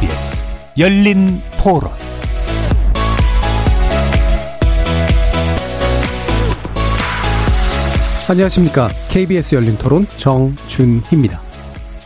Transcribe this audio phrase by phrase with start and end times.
[0.00, 0.44] KBS
[0.78, 1.90] 열린 토론
[8.30, 8.88] 안녕하십니까.
[9.10, 11.42] KBS 열린 토론 정준희입니다.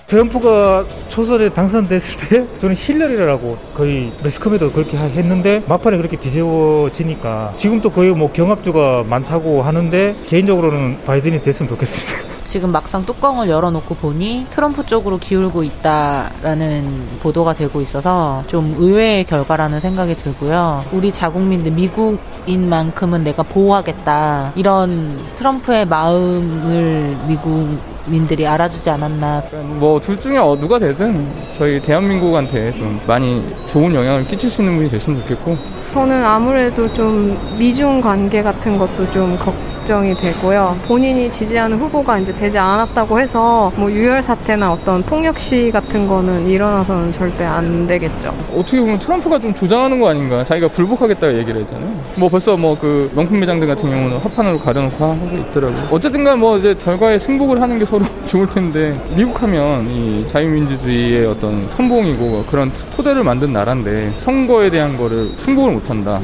[0.09, 7.91] 트럼프가 초선에 당선됐을 때 저는 힐러리라고 거의 매스컴에도 그렇게 했는데 막판에 그렇게 뒤집어지니까 지금 또
[7.91, 12.34] 거의 뭐 경합주가 많다고 하는데 개인적으로는 바이든이 됐으면 좋겠습니다.
[12.55, 16.85] 지금 막상 뚜껑을 열어놓고 보니 트럼프 쪽으로 기울고 있다라는
[17.21, 20.85] 보도가 되고 있어서 좀 의외의 결과라는 생각이 들고요.
[20.93, 29.43] 우리 자국민들 미국인만큼은 내가 보호하겠다 이런 트럼프의 마음을 미국 민들이 알아주지 않았나.
[29.81, 31.27] 뭐 둘 중에 어, 누가 되든
[31.59, 35.59] 저희 대한민국한테 좀 많이 좋은 영향을 끼칠 수 있는 분이 됐으면 좋겠고.
[35.93, 39.53] 저는 아무래도 좀 미중 관계 같은 것도 좀 걱
[39.85, 40.77] 정이 되고요.
[40.87, 46.49] 본인이 지지하는 후보가 이제 되지 않았다고 해서 뭐 유혈 사태나 어떤 폭력 시 같은 거는
[46.49, 48.35] 일어나서는 절대 안 되겠죠.
[48.55, 50.45] 어떻게 보면 트럼프가 좀 조장하는 거 아닌가?
[50.45, 51.91] 자기가 불복하겠다고 얘기를 했잖아요.
[52.17, 55.89] 뭐 벌써 뭐 그 명품 매장들 같은 경우는 화판으로 가려놓고 하고 있더라고요.
[55.91, 61.67] 어쨌든간 뭐 이제 결과에 승복을 하는 게 서로 좋을 텐데 미국 하면 이 자유민주주의의 어떤
[61.71, 66.21] 선봉이고 그런 토대를 만든 나라인데 선거에 대한 거를 승복을 못한다.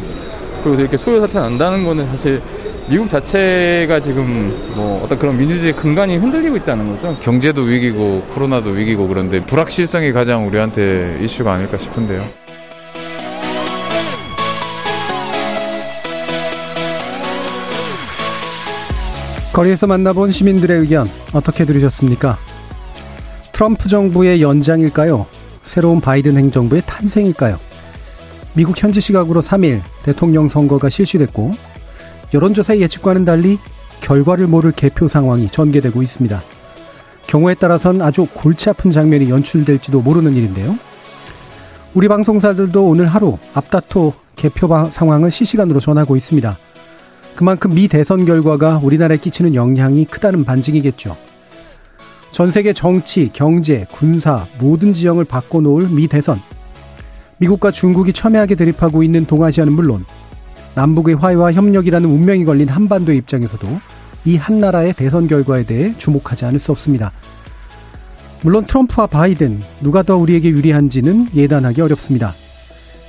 [0.63, 2.43] 그리고 이렇게 소요 사태 난다는 거는 사실
[2.89, 7.17] 미국 자체가 지금 뭐 어떤 그런 민주주의 근간이 흔들리고 있다는 거죠.
[7.21, 12.29] 경제도 위기고 코로나도 위기고 그런데 불확실성이 가장 우리한테 이슈가 아닐까 싶은데요.
[19.53, 22.39] 거리에서 만나본 시민들의 의견 어떻게 들으셨습니까?
[23.53, 25.27] 트럼프 정부의 연장일까요?
[25.63, 27.59] 새로운 바이든 행정부의 탄생일까요?
[28.55, 31.53] 미국 현지 시각으로 3일 대통령 선거가 실시됐고
[32.33, 33.59] 여론조사의 예측과는 달리
[34.01, 36.43] 결과를 모를 개표 상황이 전개되고 있습니다.
[37.27, 40.77] 경우에 따라선 아주 골치 아픈 장면이 연출될지도 모르는 일인데요.
[41.95, 46.57] 우리 방송사들도 오늘 하루 앞다퉈 개표 상황을 실시간으로 전하고 있습니다.
[47.35, 51.17] 그만큼 미 대선 결과가 우리나라에 끼치는 영향이 크다는 반증이겠죠.
[52.33, 56.41] 전 세계 정치, 경제, 군사 모든 지형을 바꿔놓을 미 대선.
[57.39, 60.05] 미국과 중국이 첨예하게 대립하고 있는 동아시아는 물론
[60.75, 63.67] 남북의 화해와 협력이라는 운명이 걸린 한반도 입장에서도
[64.27, 67.13] 이 한 나라의 대선 결과에 대해 주목하지 않을 수 없습니다.
[68.43, 72.33] 물론 트럼프와 바이든 누가 더 우리에게 유리한지는 예단하기 어렵습니다.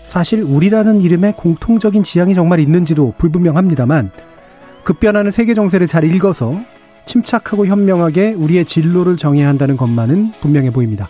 [0.05, 4.11] 사실 우리라는 이름에 공통적인 지향이 정말 있는지도 불분명합니다만
[4.83, 6.59] 급변하는 세계 정세를 잘 읽어서
[7.05, 11.07] 침착하고 현명하게 우리의 진로를 정해야 한다는 것만은 분명해 보입니다.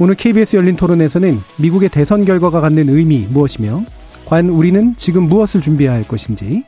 [0.00, 3.82] 오늘 KBS 열린 토론에서는 미국의 대선 결과가 갖는 의미 무엇이며
[4.28, 6.62] 과연 우리는 지금 무엇을 준비해야 할 것인지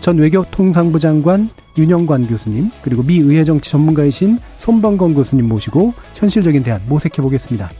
[0.00, 6.82] 전 외교통상부 장관 윤영관 교수님 그리고 미 의회 정치 전문가이신 손범건 교수님 모시고 현실적인 대안
[6.86, 7.70] 모색해 보겠습니다.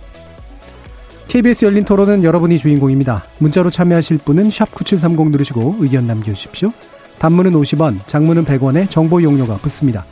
[1.29, 3.25] KBS 열린 토론은 여러분이 주인공입니다.
[3.39, 6.73] 문자로 참여하실 분은 9730 누르시고 의견 남겨주십시오.
[7.19, 10.07] 단문은 50원, 장문은 100원에 정보 용료가 붙습니다.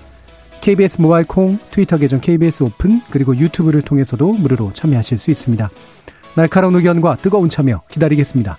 [0.61, 5.71] KBS 모바일 콩, 트위터 계정 KBS 오픈, 그리고 유튜브를 통해서도 무료로 참여하실 수 있습니다.
[6.35, 8.59] 날카로운 의견과 뜨거운 참여 기다리겠습니다.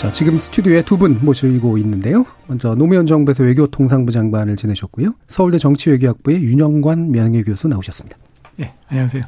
[0.00, 2.24] 자, 지금 스튜디오에 두 분 모시고 있는데요.
[2.46, 5.12] 먼저 노무현 정부에서 외교통상부 장관을 지내셨고요.
[5.28, 8.16] 서울대 정치외교학부의 윤영관 명예교수 나오셨습니다.
[8.56, 9.24] 네, 안녕하세요.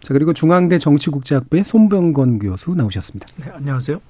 [0.00, 3.26] 자, 그리고 중앙대 정치국제학부의 손병건 교수 나오셨습니다.
[3.38, 4.00] 네, 안녕하세요.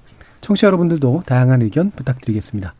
[0.41, 2.73] 청취자 여러분들도 다양한 의견 부탁드리겠습니다.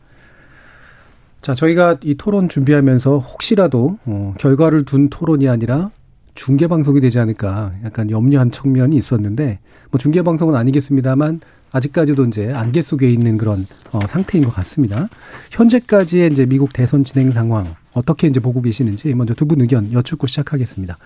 [1.42, 5.90] 자, 저희가 이 토론 준비하면서 혹시라도 어, 결과를 둔 토론이 아니라
[6.36, 9.58] 중계 방송이 되지 않을까 약간 염려한 측면이 있었는데
[9.90, 11.40] 뭐 중계 방송은 아니겠습니다만
[11.72, 15.08] 아직까지도 이제 안개 속에 있는 그런 어, 상태인 것 같습니다.
[15.50, 20.26] 현재까지의 이제 미국 대선 진행 상황 어떻게 이제 보고 계시는지 먼저 두 분 의견 여쭙고
[20.26, 20.98] 시작하겠습니다.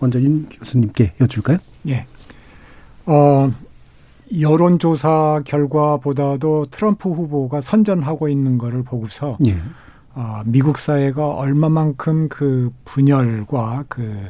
[0.00, 1.58] 먼저 윤 교수님께 여쭐까요?
[1.88, 2.06] 예.
[3.06, 3.50] 어,
[4.40, 9.56] 여론조사 결과보다도 트럼프 후보가 선전하고 있는 거를 보고서 예.
[10.14, 14.22] 어, 미국 사회가 얼마만큼 그 분열과 그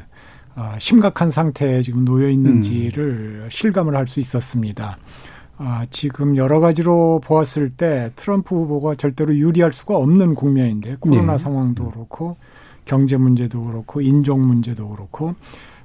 [0.57, 3.49] 어, 심각한 상태에 지금 놓여 있는지를 음.
[3.51, 4.99] 실감을 할 수 있었습니다.
[5.63, 11.39] 아, 지금 여러 가지로 보았을 때 트럼프 후보가 절대로 유리할 수가 없는 국면인데 코로나 네.
[11.39, 12.37] 상황도 그렇고
[12.87, 15.35] 경제 문제도 그렇고 인종 문제도 그렇고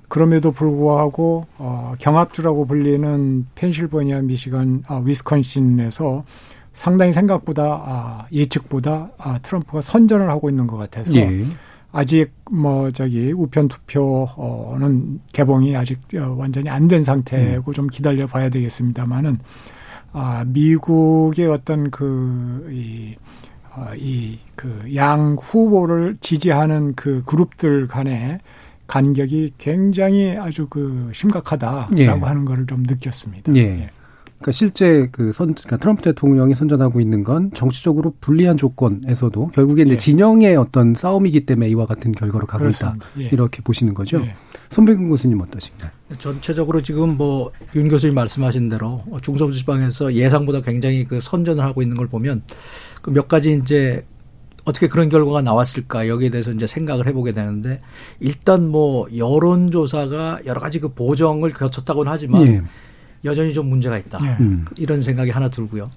[0.07, 6.23] 그럼에도 불구하고 어, 경합주라고 불리는 펜실버니아, 미시간, 아, 위스콘신에서
[6.71, 11.45] 상당히 생각보다 아, 예측보다 아, 트럼프가 선전을 하고 있는 것 같아서 예.
[11.97, 17.73] 아직 뭐 저기 우편 투표는 개봉이 아직 어, 완전히 안 된 상태고 음.
[17.73, 19.39] 좀 기다려 봐야 되겠습니다만은
[20.11, 23.15] 아 미국의 어떤 그이
[23.97, 28.39] 이그양 어, 후보를 지지하는 그 그룹들 간의
[28.87, 32.05] 간격이 굉장히 아주 그 심각하다라고 예.
[32.07, 33.55] 하는 거를 좀 느꼈습니다.
[33.55, 33.59] 예.
[33.59, 33.89] 예.
[34.37, 39.93] 그러니까 실제 그 선, 그러니까 트럼프 대통령이 선전하고 있는 건 정치적으로 불리한 조건에서도 결국에 이제
[39.93, 39.97] 예.
[39.97, 42.97] 진영의 어떤 싸움이기 때문에 이와 같은 결과로 가고 그렇습니다.
[42.97, 43.21] 있다.
[43.21, 43.29] 예.
[43.31, 44.21] 이렇게 보시는 거죠.
[44.21, 44.33] 예.
[44.69, 45.91] 손백근 교수님 어떠신가요?
[46.19, 51.95] 전체적으로 지금 뭐 윤 교수님 말씀하신 대로 중서부 지방에서 예상보다 굉장히 그 선전을 하고 있는
[51.97, 52.43] 걸 보면
[53.01, 54.05] 그 몇 가지 이제
[54.65, 57.79] 어떻게 그런 결과가 나왔을까 여기에 대해서 이제 생각을 해보게 되는데
[58.19, 62.61] 일단 뭐 여론조사가 여러 가지 그 보정을 거쳤다고는 하지만 예.
[63.25, 64.19] 여전히 좀 문제가 있다.
[64.19, 64.37] 네.
[64.39, 64.63] 음.
[64.77, 65.89] 이런 생각이 하나 들고요.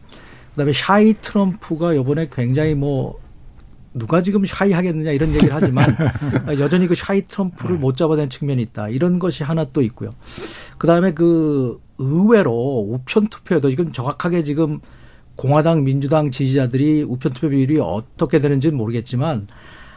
[0.50, 3.20] 그다음에 shy 트럼프가 요번에 굉장히 뭐
[3.94, 5.94] 누가 지금 shy 하겠느냐 이런 얘기를 하지만
[6.58, 8.88] 여전히 그 shy 트럼프를 못 잡아낸 측면이 있다.
[8.88, 10.14] 이런 것이 하나 또 있고요.
[10.78, 14.80] 그다음에 그 의외로 우편 투표에도 지금 정확하게 지금
[15.36, 19.46] 공화당 민주당 지지자들이 우편 투표 비율이 어떻게 되는지는 모르겠지만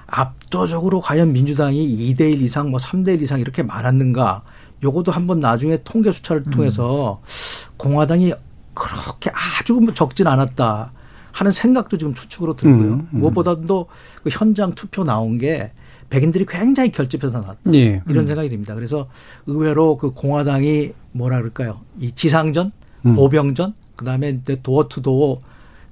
[0.05, 4.43] 압도적으로 과연 민주당이 2대 1 이상 뭐 3대 1 이상 이렇게 많았는가
[4.83, 6.51] 요것도 한번 나중에 통계 수차를 음.
[6.51, 7.73] 통해서 음.
[7.77, 8.33] 공화당이
[8.73, 10.91] 그렇게 아주 뭐 적진 않았다
[11.31, 12.93] 하는 생각도 지금 추측으로 들고요.
[12.93, 13.19] 음, 음.
[13.19, 13.87] 무엇보다도
[14.23, 15.71] 그 현장 투표 나온 게
[16.09, 17.73] 백인들이 굉장히 결집해서 나왔다.
[17.73, 18.01] 예.
[18.07, 18.27] 이런 음.
[18.27, 18.75] 생각이 듭니다.
[18.75, 19.07] 그래서
[19.45, 21.79] 의외로 그 공화당이 뭐라 그럴까요?
[21.99, 22.71] 이 지상전,
[23.05, 23.15] 음.
[23.15, 25.37] 보병전, 그 다음에 이제 도어 투 도어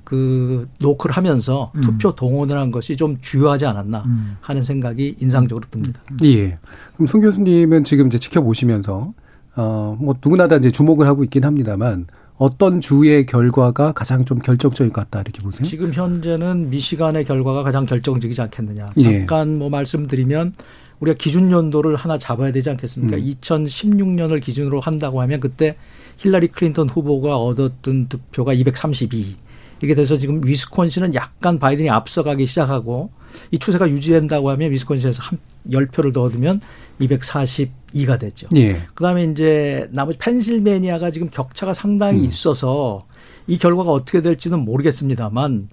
[0.09, 1.81] 그 노크를 하면서 음.
[1.81, 4.37] 투표 동원을 한 것이 좀 주효하지 않았나 음.
[4.41, 6.01] 하는 생각이 인상적으로 듭니다.
[6.23, 6.57] 예.
[6.95, 9.13] 그럼 손 교수님은 지금 이제 지켜보시면서
[9.55, 12.07] 어뭐 누구나 다 이제 주목을 하고 있긴 합니다만
[12.37, 15.63] 어떤 주의 결과가 가장 좀 결정적인 것 같다 이렇게 보세요?
[15.63, 18.87] 지금 현재는 미시간의 결과가 가장 결정적이지 않겠느냐.
[18.97, 19.03] 예.
[19.03, 19.57] 잠깐 예.
[19.57, 20.53] 뭐 말씀드리면
[21.01, 23.17] 우리가 기준 연도를 하나 잡아야 되지 않겠습니까?
[23.17, 23.21] 음.
[23.21, 25.75] 2016년을 기준으로 한다고 하면 그때
[26.17, 29.35] 힐러리 클린턴 후보가 얻었던 득표가 232.
[29.81, 33.11] 이렇게 돼서 지금 위스콘신은 약간 바이든이 앞서가기 시작하고
[33.51, 35.39] 이 추세가 유지된다고 하면 위스콘신에서 한
[35.69, 36.61] 10표를 더 얻으면
[36.99, 38.47] 242가 됐죠.
[38.55, 38.81] 예.
[38.93, 42.25] 그다음에 이제 나머지 펜실베니아가 지금 격차가 상당히 음.
[42.25, 43.05] 있어서
[43.47, 45.69] 이 결과가 어떻게 될지는 모르겠습니다만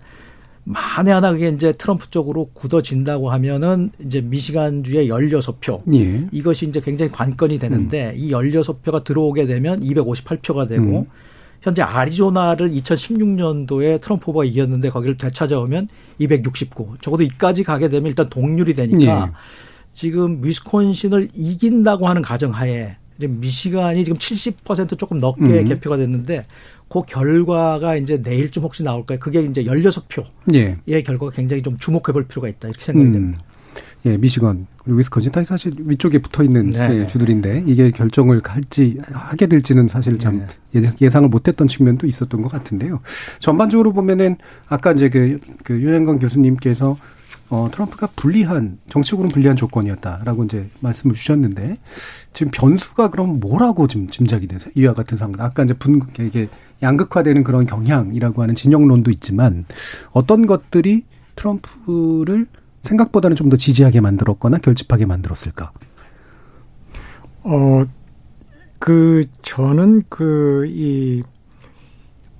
[0.64, 5.94] 만에 하나 그게 이제 트럼프 쪽으로 굳어진다고 하면은 이제 미시간주의 16표.
[5.94, 6.26] 예.
[6.32, 8.14] 이것이 이제 굉장히 관건이 되는데 음.
[8.16, 11.06] 이 16표가 들어오게 되면 258표가 되고 음.
[11.62, 15.88] 현재 아리조나를 2016년도에 트럼프 후보가 이겼는데 거기를 되찾아오면
[16.18, 16.96] 269.
[17.00, 19.32] 적어도 이까지 가게 되면 일단 동률이 되니까 예.
[19.92, 25.64] 지금 위스콘신을 이긴다고 하는 가정하에 지금 미시간이 지금 70% 조금 넘게 음.
[25.64, 26.44] 개표가 됐는데
[26.88, 29.18] 그 결과가 이제 내일쯤 혹시 나올까요?
[29.18, 31.02] 그게 이제 16표의 예.
[31.02, 32.68] 결과가 굉장히 좀 주목해 볼 필요가 있다.
[32.68, 33.12] 이렇게 생각이 음.
[33.12, 33.42] 됩니다.
[34.04, 37.00] 예, 미시건 그리고 위스콘신 다 사실 위쪽에 붙어 있는 네.
[37.00, 40.88] 예, 주들인데 이게 결정을 할지 하게 될지는 사실 참 네.
[41.00, 43.00] 예상을 못했던 측면도 있었던 것 같은데요.
[43.40, 44.36] 전반적으로 보면은
[44.68, 46.96] 아까 이제 그, 그 유현건 교수님께서
[47.48, 51.78] 어, 트럼프가 불리한, 정치적으로 불리한 조건이었다라고 이제 말씀을 주셨는데,
[52.32, 54.72] 지금 변수가 그럼 뭐라고 지금 짐작이 되세요?
[54.74, 55.34] 이와 같은 상황.
[55.38, 56.48] 아까 이제 분, 이게
[56.82, 59.64] 양극화되는 그런 경향이라고 하는 진영론도 있지만,
[60.10, 61.04] 어떤 것들이
[61.36, 62.48] 트럼프를
[62.86, 65.72] 생각보다는 좀 더 지지하게 만들었거나 결집하게 만들었을까?
[67.44, 67.84] 어,
[68.78, 71.22] 그, 저는 그, 이,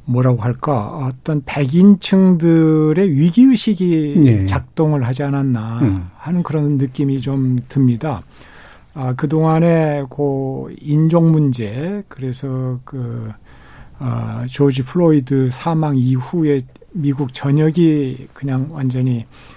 [0.04, 4.44] 뭐라고 할까 어떤 백인층들의 위기의식이 네.
[4.44, 6.08] 작동을 하지 않았나 음.
[6.16, 8.22] 하는 그런 느낌이 좀 듭니다.
[8.94, 13.30] 아, 그동안에 그 인종 문제, 그래서 그,
[13.98, 16.62] 아, 조지 플로이드 사망 이후에
[16.92, 19.55] 미국 전역이 그냥 완전히 아,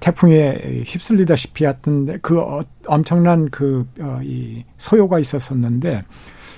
[0.00, 6.02] 태풍에 휩쓸리다시피 했던데 그 어, 엄청난 그, 어, 이 소요가 있었었는데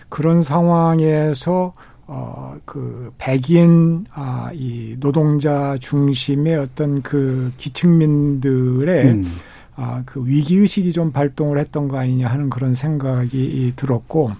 [0.08, 1.72] 그런 상황에서
[2.12, 9.32] 어, 그, 백인, 아, 이 노동자 중심의 어떤 그 기층민들의 음.
[9.76, 14.32] 아, 그 위기 의식이 좀 발동을 했던 거 아니냐 하는 그런 생각이 들었고,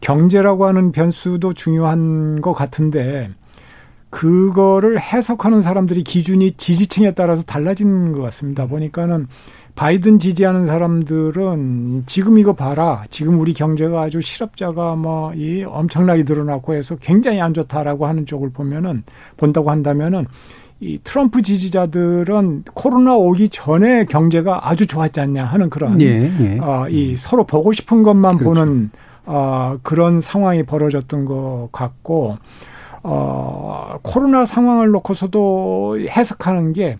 [0.00, 3.30] 경제라고 하는 변수도 중요한 것 같은데,
[4.10, 8.66] 그거를 해석하는 사람들이 기준이 지지층에 따라서 달라지는 것 같습니다.
[8.66, 9.28] 보니까는
[9.76, 13.04] 바이든 지지하는 사람들은 지금 이거 봐라.
[13.08, 18.50] 지금 우리 경제가 아주 실업자가 뭐 이 엄청나게 늘어났고 해서 굉장히 안 좋다라고 하는 쪽을
[18.50, 19.04] 보면은
[19.36, 20.26] 본다고 한다면은
[20.80, 26.58] 이 트럼프 지지자들은 코로나 오기 전에 경제가 아주 좋았지 않냐 하는 그런 예, 예.
[26.58, 28.44] 어, 이 서로 보고 싶은 것만 그렇죠.
[28.54, 28.90] 보는
[29.26, 32.38] 어, 그런 상황이 벌어졌던 것 같고
[33.02, 36.96] 어, 코로나 상황을 놓고서도 해석하는 게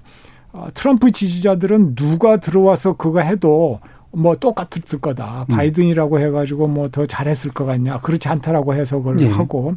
[0.52, 3.80] 어, 트럼프 지지자들은 누가 들어와서 그거 해도
[4.12, 5.46] 뭐 똑같을 거다.
[5.48, 5.54] 음.
[5.54, 7.98] 바이든이라고 해가지고 뭐 더 잘했을 것 같냐.
[7.98, 9.28] 그렇지 않다라고 해석을 네.
[9.28, 9.76] 하고.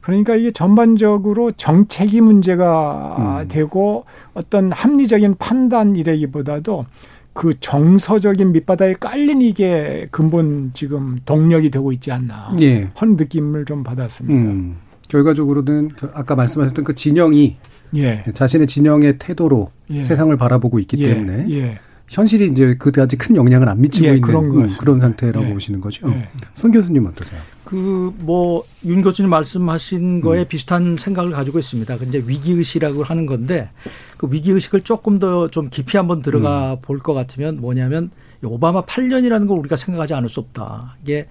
[0.00, 3.48] 그러니까 이게 전반적으로 정책이 문제가 음.
[3.48, 6.86] 되고 어떤 합리적인 판단이라기보다도
[7.34, 12.90] 그 정서적인 밑바닥에 깔린 이게 근본 지금 동력이 되고 있지 않나 예.
[12.94, 14.48] 하는 느낌을 좀 받았습니다.
[14.48, 14.76] 음.
[15.08, 17.56] 결과적으로는 그 아까 말씀하셨던 그 진영이
[17.96, 18.24] 예.
[18.34, 20.04] 자신의 진영의 태도로 예.
[20.04, 21.14] 세상을 바라보고 있기 예.
[21.14, 21.78] 때문에 예.
[22.08, 25.52] 현실이 이제 그다지 큰 영향을 안 미치고 예, 있는 그런, 음, 그런 상태라고 예.
[25.52, 26.08] 보시는 거죠.
[26.10, 26.28] 예.
[26.54, 27.38] 손 교수님 어떠세요?
[27.64, 30.48] 그 뭐 윤 교수님 말씀하신 거에 음.
[30.48, 31.94] 비슷한 생각을 가지고 있습니다.
[31.96, 33.68] 이제 위기 의식이라고 하는 건데
[34.16, 36.78] 그 위기 의식을 조금 더 좀 깊이 한번 들어가 음.
[36.80, 38.10] 볼것 같으면 뭐냐면
[38.42, 40.96] 오바마 8년이라는 걸 우리가 생각하지 않을 수 없다.
[41.02, 41.26] 이게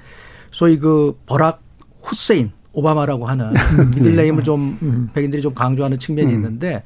[0.52, 1.62] 소위 그 버락
[2.02, 2.50] 후세인
[2.82, 3.52] 오바마라고 하는
[3.96, 5.10] 미들네임을 좀 음.
[5.14, 6.36] 백인들이 좀 강조하는 측면이 음.
[6.36, 6.84] 있는데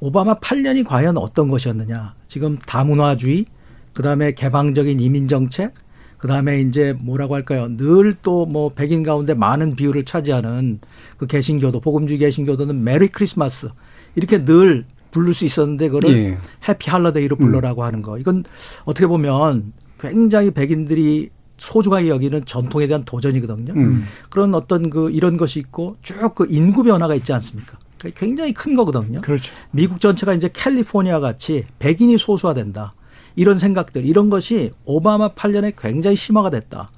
[0.00, 2.14] 오바마 8년이 과연 어떤 것이었느냐.
[2.28, 3.44] 지금 다문화주의,
[3.92, 5.74] 그 다음에 개방적인 이민 정책,
[6.16, 7.68] 그 다음에 이제 뭐라고 할까요.
[7.76, 10.80] 늘 또 뭐 백인 가운데 많은 비율을 차지하는
[11.18, 13.68] 그 개신교도, 복음주의 개신교도는 메리 크리스마스.
[14.16, 16.38] 이렇게 늘 부를 수 있었는데 그거를 예.
[16.68, 17.86] 해피 할러데이로 불러라고 음.
[17.86, 18.18] 하는 거.
[18.18, 18.44] 이건
[18.84, 23.72] 어떻게 보면 굉장히 백인들이 소중하게 여기는 전통에 대한 도전이거든요.
[23.74, 24.04] 음.
[24.30, 27.78] 그런 어떤 그 이런 것이 있고 쭉 그 인구 변화가 있지 않습니까?
[28.16, 29.20] 굉장히 큰 거거든요.
[29.20, 29.54] 그렇죠.
[29.70, 32.94] 미국 전체가 이제 캘리포니아 같이 백인이 소수화된다.
[33.36, 36.90] 이런 생각들, 이런 것이 오바마 8년에 굉장히 심화가 됐다.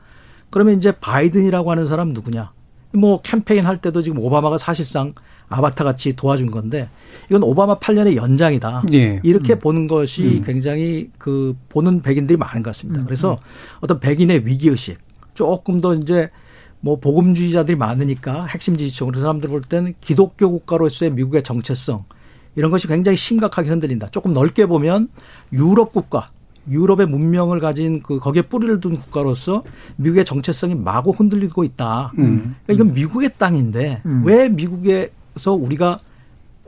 [0.51, 2.53] 그러면 이제 바이든이라고 하는 사람 누구냐?
[2.93, 5.13] 뭐 캠페인 할 때도 지금 오바마가 사실상
[5.49, 6.89] 아바타 같이 도와준 건데
[7.29, 8.85] 이건 오바마 8년의 연장이다.
[8.93, 9.21] 예.
[9.23, 9.59] 이렇게 음.
[9.59, 10.43] 보는 것이 음.
[10.45, 13.01] 굉장히 그 보는 백인들이 많은 것 같습니다.
[13.01, 13.05] 음.
[13.05, 13.37] 그래서 음.
[13.81, 14.99] 어떤 백인의 위기 의식
[15.35, 16.31] 조금 더 이제
[16.81, 22.05] 뭐 복음주의자들이 많으니까 핵심 지지층으로 사람들 볼 때는 기독교 국가로서의 미국의 정체성
[22.55, 24.11] 이런 것이 굉장히 심각하게 흔들린다.
[24.11, 25.09] 조금 넓게 보면
[25.53, 26.31] 유럽 국가,
[26.71, 29.63] 유럽의 문명을 가진 그 거기에 뿌리를 둔 국가로서
[29.97, 32.13] 미국의 정체성이 마구 흔들리고 있다.
[32.19, 32.57] 음.
[32.65, 34.23] 그러니까 이건 미국의 땅인데 음.
[34.25, 34.87] 왜 미국
[35.37, 35.99] 에서 우리가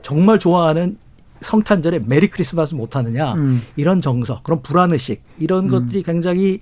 [0.01, 0.97] 정말 좋아하는
[1.41, 3.61] 성탄절에 메리 크리스마스 못하느냐 음.
[3.75, 5.69] 이런 정서, 그런 불안의식 이런 음.
[5.69, 6.61] 것들이 굉장히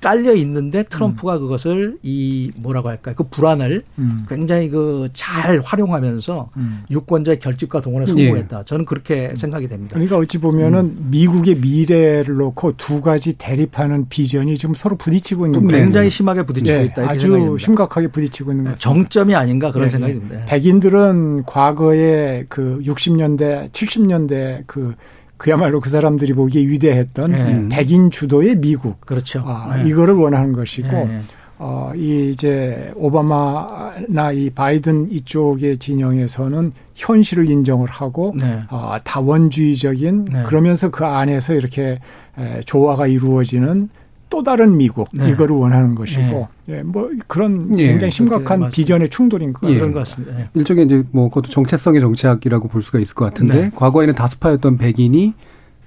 [0.00, 1.40] 깔려 있는데 트럼프가 음.
[1.40, 3.14] 그것을 이 뭐라고 할까요?
[3.16, 4.26] 그 불안을 음.
[4.28, 6.84] 굉장히 그 잘 활용하면서 음.
[6.90, 8.60] 유권자의 결집과 동원에 성공했다.
[8.60, 8.64] 예.
[8.64, 9.94] 저는 그렇게 생각이 됩니다.
[9.94, 11.08] 그러니까 어찌 보면은 음.
[11.10, 15.84] 미국의 미래를 놓고 두 가지 대립하는 비전이 지금 서로 부딪히고 있는 거예요.
[15.84, 16.84] 굉장히 심하게 부딪히고 네.
[16.86, 17.08] 있다.
[17.08, 18.76] 아주 심각하게 부딪히고 있는 거죠.
[18.76, 19.90] 정점이 아닌가 그런 네.
[19.90, 20.44] 생각이 듭니다.
[20.46, 24.94] 백인들은 과거에 그 60년대, 70년대 그
[25.38, 27.68] 그야말로 그 사람들이 보기에 위대했던 네.
[27.70, 29.00] 백인 주도의 미국.
[29.00, 29.40] 그렇죠.
[29.46, 29.88] 아, 네.
[29.88, 31.20] 이거를 원하는 것이고, 네.
[31.58, 38.62] 어, 이 이제 오바마나 이 바이든 이쪽의 진영에서는 현실을 인정을 하고, 네.
[38.68, 40.42] 어, 다원주의적인 네.
[40.42, 42.00] 그러면서 그 안에서 이렇게
[42.36, 43.88] 에, 조화가 이루어지는
[44.30, 45.30] 또 다른 미국 네.
[45.30, 46.46] 이거를 원하는 것이고 네.
[46.68, 49.78] 예, 뭐 그런 예, 굉장히 심각한 비전의 충돌인 것 예.
[49.78, 50.38] 같습니다.
[50.38, 50.48] 예.
[50.54, 53.70] 일종의 이제 뭐 그것도 정체성의 정치학이라고 볼 수가 있을 것 같은데 네.
[53.74, 55.34] 과거에는 다수파였던 백인이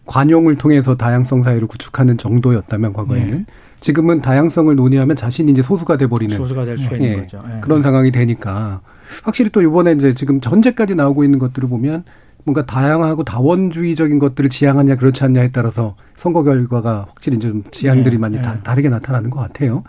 [0.05, 3.45] 관용을 통해서 다양성 사회를 구축하는 정도였다면 과거에는 네.
[3.79, 7.43] 지금은 다양성을 논의하면 자신이 이제 소수가 돼 버리는 소수가 될 수가 있는 거죠.
[7.47, 7.61] 예.
[7.61, 8.81] 그런 상황이 되니까
[9.23, 12.03] 확실히 또 이번에 이제 지금 전제까지 나오고 있는 것들을 보면
[12.43, 18.36] 뭔가 다양하고 다원주의적인 것들을 지향하냐 그렇지 않냐에 따라서 선거 결과가 확실히 좀 지향들이 네, 많이
[18.38, 18.41] 네.
[18.41, 19.83] 다, 다르게 나타나는 것 같아요.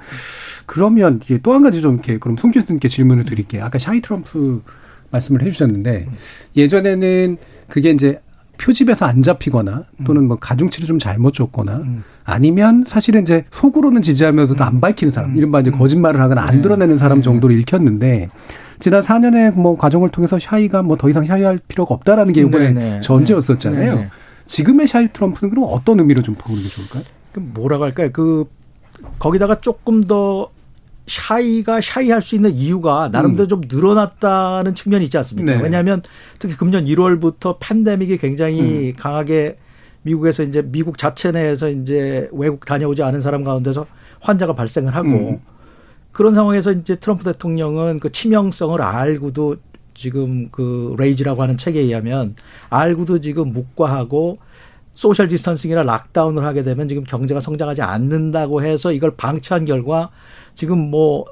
[0.67, 3.65] 그러면 이게 또 한 가지 좀 이렇게 그럼 송 교수님께 질문을 드릴게요.
[3.65, 4.63] 아까 샤이 트럼프
[5.11, 6.09] 말씀을 해주셨는데
[6.57, 7.37] 예전에는
[7.69, 8.21] 그게 이제
[8.59, 12.05] 표집에서 안 잡히거나 또는 뭐 가중치를 좀 잘못 줬거나 음.
[12.25, 15.37] 아니면 사실은 이제 속으로는 지지하면서도 안 밝히는 사람, 음.
[15.37, 16.63] 이른바 이제 거짓말을 하거나 안 네.
[16.63, 18.29] 드러내는 사람 정도로 읽혔는데
[18.83, 23.01] 지난 4년의 뭐 과정을 통해서 샤이가 뭐 더 이상 샤이할 필요가 없다라는 게 이번에 네네.
[23.01, 23.95] 전제였었잖아요.
[23.95, 24.09] 네네.
[24.47, 27.05] 지금의 샤이 트럼프는 그럼 어떤 의미로 좀 보는 게 좋을까요?
[27.31, 28.11] 그 뭐라고 할까요?
[28.13, 28.45] 그
[29.21, 30.51] 거기다가 조금 더
[31.07, 33.49] 샤이가 샤이할 수 있는 이유가 나름대로 음.
[33.49, 35.57] 좀 늘어났다는 측면이 있지 않습니까?
[35.57, 35.63] 네.
[35.63, 36.03] 왜냐하면
[36.41, 38.93] 특히 금년 1월부터 팬데믹이 굉장히 음.
[38.99, 39.55] 강하게
[40.03, 43.87] 미국에서 이제 미국 자체 내에서 이제 외국 다녀오지 않은 사람 가운데서
[44.21, 45.41] 환자가 발생을 하고 음.
[46.13, 49.57] 그런 상황에서 이제 트럼프 대통령은 그 치명성을 알고도
[49.95, 52.37] 지금 그 Rage라고 하는 책에 의하면
[52.71, 54.35] 알고도 지금 묵과하고
[54.93, 60.11] social distancing이나 lockdown을 하게 되면 지금 경제가 성장하지 않는다고 해서 이걸 방치한 결과
[60.55, 61.25] 지금 뭐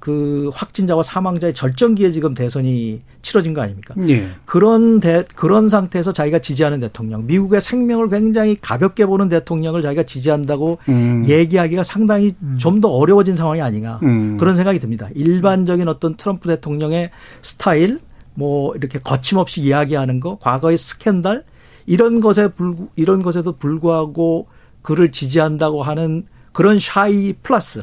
[0.00, 3.94] 그 확진자와 사망자의 절정기에 지금 대선이 치러진 거 아닙니까?
[4.08, 4.28] 예.
[4.44, 10.78] 그런 대, 그런 상태에서 자기가 지지하는 대통령, 미국의 생명을 굉장히 가볍게 보는 대통령을 자기가 지지한다고
[10.88, 11.24] 음.
[11.26, 14.36] 얘기하기가 상당히 좀더 어려워진 상황이 아닌가 음.
[14.36, 15.08] 그런 생각이 듭니다.
[15.14, 17.10] 일반적인 어떤 트럼프 대통령의
[17.42, 17.98] 스타일,
[18.34, 21.42] 뭐 이렇게 거침없이 이야기하는 거, 과거의 스캔들
[21.86, 24.46] 이런 것에 불 이런 것에도 불구하고
[24.82, 27.82] 그를 지지한다고 하는 그런 shy 플러스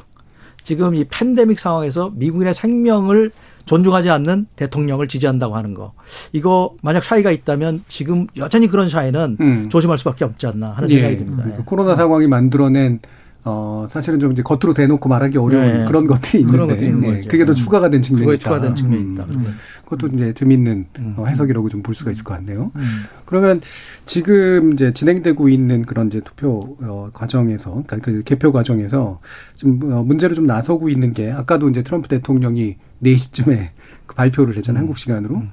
[0.66, 3.32] 지금 이 팬데믹 상황에서 미국인의 생명을
[3.66, 5.94] 존중하지 않는 대통령을 지지한다고 하는 거.
[6.34, 9.70] 이거 만약 shy가 있다면 지금 여전히 그런 shy는 음.
[9.70, 10.96] 조심할 수밖에 없지 않나 하는 예.
[10.96, 11.44] 생각이 듭니다.
[11.44, 13.00] 그러니까 코로나 상황이 만들어낸
[13.48, 15.86] 어 사실은 좀 이제 겉으로 대놓고 말하기 어려운 예.
[15.86, 17.16] 그런 것들이 있는데 그런 것들이 있는 예.
[17.18, 17.30] 거죠.
[17.30, 18.44] 그게 더 추가가 된 측면이 그거에 있다.
[18.44, 19.14] 추가된 측면이 음.
[19.14, 19.24] 있다.
[19.26, 19.56] 음.
[19.84, 20.86] 그것도 이제 재밌는
[21.18, 22.72] 어, 해석이라고 좀 볼 수가 있을 것 같네요.
[22.76, 22.82] 음.
[23.26, 23.62] 그러면
[24.06, 29.20] 지금 이제 진행되고 있는 그런 이제 투표 어, 과정에서, 그러니까 그 개표 과정에서
[29.54, 33.70] 좀 어, 문제로 좀 나서고 있는 게 아까도 이제 트럼프 대통령이 4시쯤에
[34.08, 34.82] 그 발표를 했잖아요.
[34.82, 35.44] 한국 시간으로.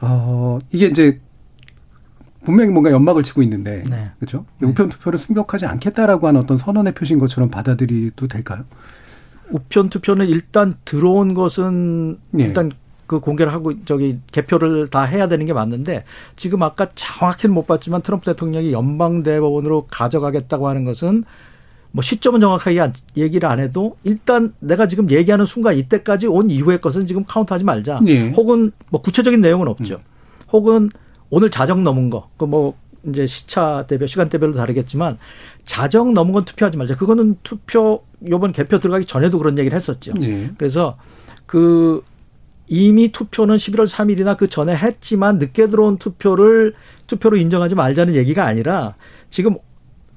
[0.00, 1.20] 어, 이게 이제
[2.44, 4.10] 분명히 뭔가 연막을 치고 있는데, 네.
[4.18, 4.44] 그렇죠?
[4.62, 8.64] 우편 투표를 승격하지 않겠다라고 하는 어떤 선언의 표시인 것처럼 받아들이도 될까요?
[9.50, 12.44] 우편 투표는 일단 들어온 것은 예.
[12.44, 12.70] 일단
[13.06, 16.04] 그 공개를 하고 저기 개표를 다 해야 되는 게 맞는데
[16.36, 21.22] 지금 아까 정확히는 못 봤지만 트럼프 대통령이 연방 대법원으로 가져가겠다고 하는 것은
[21.90, 26.80] 뭐 시점은 정확하게 안- 얘기를 안 해도 일단 내가 지금 얘기하는 순간 이때까지 온 이후의
[26.80, 28.00] 것은 지금 카운트하지 말자.
[28.06, 28.30] 예.
[28.30, 29.98] 혹은 뭐 구체적인 내용은 없죠.
[30.50, 30.88] 혹은
[31.32, 32.74] 오늘 자정 넘은 거, 그 뭐
[33.08, 35.18] 이제 시차 대별 시간대별로 다르겠지만
[35.64, 36.96] 자정 넘은 건 투표하지 말자.
[36.96, 40.12] 그거는 투표 요번 개표 들어가기 전에도 그런 얘기를 했었죠.
[40.22, 40.50] 예.
[40.56, 40.96] 그래서
[41.46, 42.02] 그
[42.68, 46.74] 이미 투표는 11월 3일이나 그 전에 했지만 늦게 들어온 투표를
[47.06, 48.94] 투표로 인정하지 말자는 얘기가 아니라
[49.30, 49.56] 지금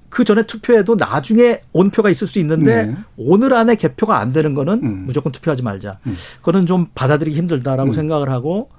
[0.09, 2.95] 그 전에 투표해도 나중에 온 표가 있을 수 있는데 네.
[3.17, 5.03] 오늘 안에 개표가 안 되는 거는 음.
[5.07, 5.99] 무조건 투표하지 말자.
[6.05, 6.15] 음.
[6.37, 7.93] 그거는 좀 받아들이기 힘들다라고 음.
[7.93, 8.69] 생각을 하고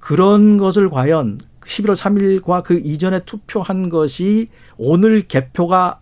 [0.00, 6.00] 그런 것을 과연 11월 3일과 그 이전에 투표한 것이 오늘 개표가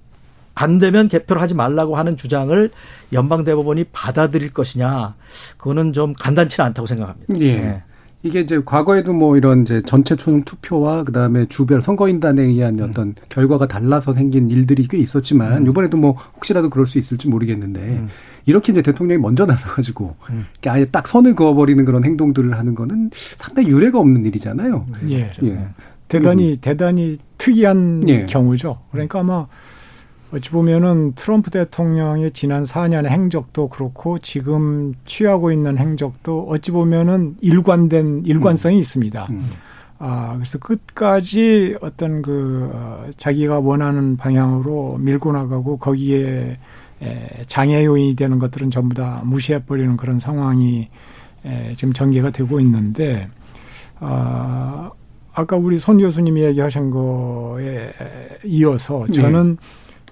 [0.54, 2.70] 안 되면 개표를 하지 말라고 하는 주장을
[3.12, 5.14] 연방 대법원이 받아들일 것이냐.
[5.56, 7.34] 그거는 좀 간단치 는 않다고 생각합니다.
[7.40, 7.56] 예.
[7.56, 7.84] 네.
[8.22, 12.90] 이게 이제 과거에도 뭐 이런 이제 전체 총 투표와 그다음에 주별 선거인단에 의한 음.
[12.90, 18.09] 어떤 결과가 달라서 생긴 일들이 꽤 있었지만 이번에도 뭐 혹시라도 그럴 수 있을지 모르겠는데 음.
[18.44, 20.16] 이렇게 이제 대통령이 먼저 나서가지고
[20.52, 24.87] 이렇게 아예 딱 선을 그어버리는 그런 행동들을 하는 거는 상당히 유례가 없는 일이잖아요.
[25.11, 25.30] 예.
[25.42, 25.68] 예.
[26.09, 28.26] 대단히 대단히 특이한 예.
[28.26, 28.80] 경우죠.
[28.90, 29.46] 그러니까 아마
[30.32, 38.22] 어찌 보면은 트럼프 대통령의 지난 4년의 행적도 그렇고 지금 취하고 있는 행적도 어찌 보면은 일관된
[38.24, 39.26] 일관성이 있습니다.
[39.30, 39.50] 음.
[39.98, 46.56] 아, 그래서 끝까지 어떤 그, 어, 자기가 원하는 방향으로 밀고 나가고 거기에
[47.02, 50.88] 에, 장애 요인이 되는 것들은 전부 다 무시해 버리는 그런 상황이
[51.44, 53.28] 에, 지금 전개가 되고 있는데,
[53.98, 54.90] 아,
[55.34, 57.92] 아까 우리 손 교수님이 얘기하신 거에
[58.44, 59.58] 이어서 저는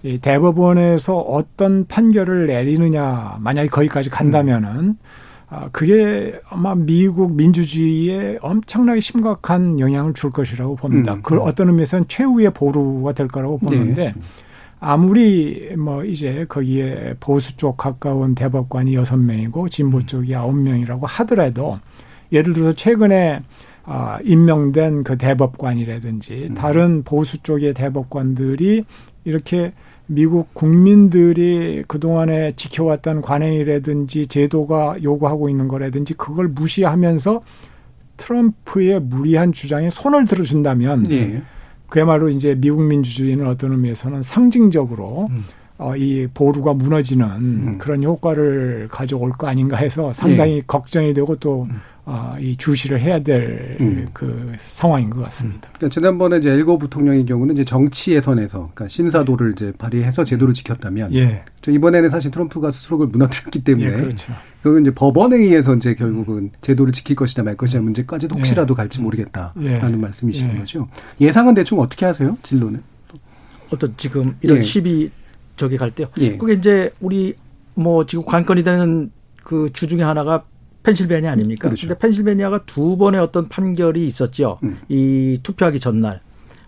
[0.02, 4.96] 이 대법원에서 어떤 판결을 내리느냐, 만약에 거기까지 간다면은,
[5.50, 11.14] 아, 그게 아마 미국 민주주의에 엄청나게 심각한 영향을 줄 것이라고 봅니다.
[11.14, 11.22] 음.
[11.22, 14.14] 그 어떤 의미에서는 최후의 보루가 될 거라고 보는데,
[14.80, 21.80] 아무리 뭐 이제 거기에 보수 쪽 가까운 대법관이 여섯 명이고 진보 쪽이 아홉 명이라고 하더라도
[22.30, 23.42] 예를 들어서 최근에
[23.84, 28.84] 아, 임명된 그 대법관이라든지 다른 보수 쪽의 대법관들이
[29.24, 29.72] 이렇게
[30.10, 37.42] 미국 국민들이 그동안에 지켜왔던 관행이라든지 제도가 요구하고 있는 거라든지 그걸 무시하면서
[38.16, 41.42] 트럼프의 무리한 주장에 손을 들어준다면 예.
[41.88, 45.44] 그야말로 이제 미국 민주주의는 어떤 의미에서는 상징적으로 음.
[45.76, 51.68] 어, 이 보루가 무너지는 그런 효과를 가져올 거 아닌가 해서 상당히 걱정이 되고 또
[52.10, 54.08] 어, 이 주시를 해야 될 음.
[54.14, 55.68] 그 상황인 것 같습니다.
[55.76, 61.12] 그러니까 지난번에 이제 엘거 부통령의 경우는 이제 정치의 선에서 그러니까 신사도를 이제 발휘해서 제도를 지켰다면
[61.12, 61.44] 예.
[61.60, 64.32] 저 이번에는 사실 트럼프가 스스로 그걸 무너뜨렸기 때문에 예, 그렇죠.
[64.62, 68.38] 그건 이제 법원에 의해서 이제 결국은 제도를 지킬 것이냐 말 것이냐 문제까지도 예.
[68.38, 69.96] 혹시라도 갈지 모르겠다라는 예.
[69.98, 70.58] 말씀이신 예.
[70.60, 70.88] 거죠.
[71.20, 72.38] 예상은 대충 어떻게 하세요?
[72.42, 72.82] 진로는?
[73.70, 74.62] 어떤 지금 이런 예.
[74.62, 75.10] 시비
[75.56, 76.06] 저기 갈 때요.
[76.16, 76.38] 예.
[76.38, 77.34] 그게 이제 우리
[77.74, 79.10] 뭐 지금 관건이 되는
[79.44, 80.44] 그 주 중에 하나가
[80.82, 81.68] 펜실베니아 아닙니까?
[81.68, 81.88] 그렇죠.
[81.88, 84.58] 근데 펜실베니아가 두 번의 어떤 판결이 있었죠.
[84.62, 84.80] 음.
[84.88, 86.20] 이 투표하기 전날.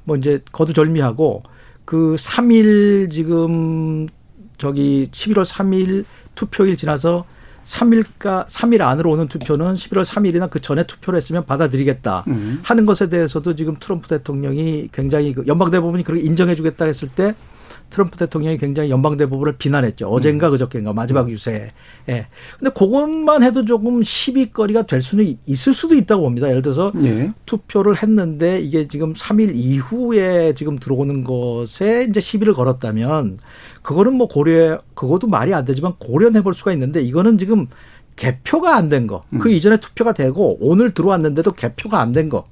[0.04, 1.42] 뭐 이제 거두절미하고
[1.84, 4.08] 그 3일 지금
[4.58, 7.24] 저기 11월 3일 투표일 지나서
[7.64, 12.60] 3일가 3일 안으로 오는 투표는 11월 3일이나 그 전에 투표를 했으면 받아들이겠다 음.
[12.62, 17.34] 하는 것에 대해서도 지금 트럼프 대통령이 굉장히 그 연방 대법원이 그렇게 인정해 주겠다 했을 때
[17.90, 20.08] 트럼프 대통령이 굉장히 연방 대법원을 비난했죠.
[20.08, 20.52] 어젠가 음.
[20.52, 21.30] 그저께인가 마지막 음.
[21.30, 21.68] 유세에.
[22.08, 22.26] 예.
[22.58, 26.48] 근데 그것만 해도 조금 시비거리가 될 수는 있을 수도 있다고 봅니다.
[26.48, 27.32] 예를 들어서 예.
[27.46, 33.38] 투표를 했는데 이게 지금 3일 이후에 지금 들어오는 것에 이제 시비를 걸었다면
[33.82, 37.66] 그거는 뭐 고려 그것도 말이 안 되지만 고려해 볼 수가 있는데 이거는 지금
[38.16, 39.22] 개표가 안 된 거.
[39.40, 39.54] 그 음.
[39.54, 42.44] 이전에 투표가 되고 오늘 들어왔는데도 개표가 안 된 거.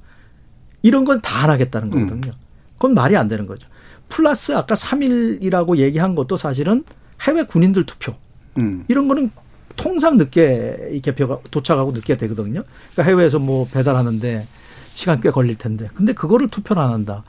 [0.82, 2.06] 이런 건 다 안 하겠다는 음.
[2.06, 2.34] 거거든요.
[2.74, 3.66] 그건 말이 안 되는 거죠.
[4.08, 6.84] 플러스 아까 3일이라고 얘기한 것도 사실은
[7.22, 8.12] 해외 군인들 투표.
[8.58, 8.84] 음.
[8.88, 9.30] 이런 거는
[9.76, 12.62] 통상 늦게 이 개표가 도착하고 늦게 되거든요.
[12.92, 14.46] 그러니까 해외에서 뭐 배달하는데
[14.92, 15.86] 시간 꽤 걸릴 텐데.
[15.94, 17.22] 근데 그거를 투표를 안 한다.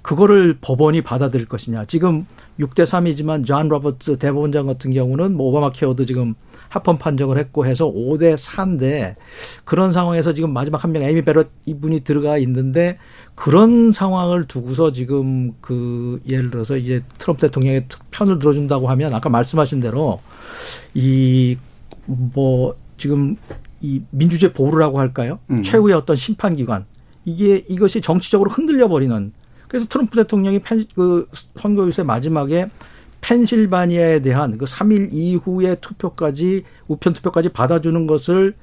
[0.00, 1.84] 그거를 법원이 받아들일 것이냐.
[1.84, 2.26] 지금
[2.58, 6.34] 6대 3이지만 존 로버츠 대법원장 같은 경우는 뭐 오바마 케어도 지금
[6.70, 9.16] 합헌 판정을 했고 해서 5대 4인데
[9.64, 12.96] 그런 상황에서 지금 마지막 한 명 에미 베럿 이분이 들어가 있는데
[13.34, 19.80] 그런 상황을 두고서 지금 그 예를 들어서 이제 트럼프 대통령의 편을 들어준다고 하면 아까 말씀하신
[19.80, 20.20] 대로
[20.94, 21.58] 이
[22.06, 23.36] 뭐 지금
[23.80, 25.38] 이 민주주의 보루라고 할까요?
[25.50, 25.62] 음.
[25.62, 26.86] 최후의 어떤 심판기관
[27.24, 29.32] 이게 이것이 정치적으로 흔들려 버리는
[29.68, 32.66] 그래서 트럼프 대통령이 펜, 그 선거 유세 마지막에
[33.20, 38.54] 펜실바니아에 대한 그 3일 이후의 투표까지 우편 투표까지 받아주는 것을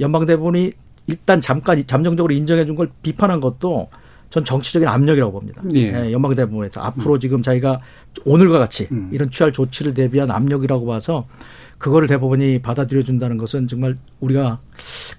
[0.00, 0.72] 연방대법원이
[1.08, 3.88] 일단 잠깐 잠정적으로 인정해 준 걸 비판한 것도
[4.28, 5.62] 전 정치적인 압력이라고 봅니다.
[5.74, 5.92] 예.
[5.92, 7.18] 네, 연방대법원에서 앞으로 음.
[7.20, 7.80] 지금 자기가
[8.24, 9.08] 오늘과 같이 음.
[9.12, 11.26] 이런 취할 조치를 대비한 압력이라고 봐서
[11.78, 14.58] 그거를 대법원이 받아들여 준다는 것은 정말 우리가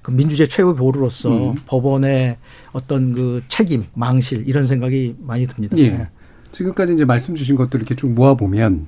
[0.02, 1.56] 그 민주주의 최고 보루로서 음.
[1.68, 2.38] 법원의
[2.74, 5.78] 어떤 그 책임, 망실 이런 생각이 많이 듭니다.
[5.78, 6.10] 예.
[6.58, 6.64] 네.
[6.64, 8.88] 지금까지 이제 말씀 주신 것들 이렇게 쭉 모아 보면,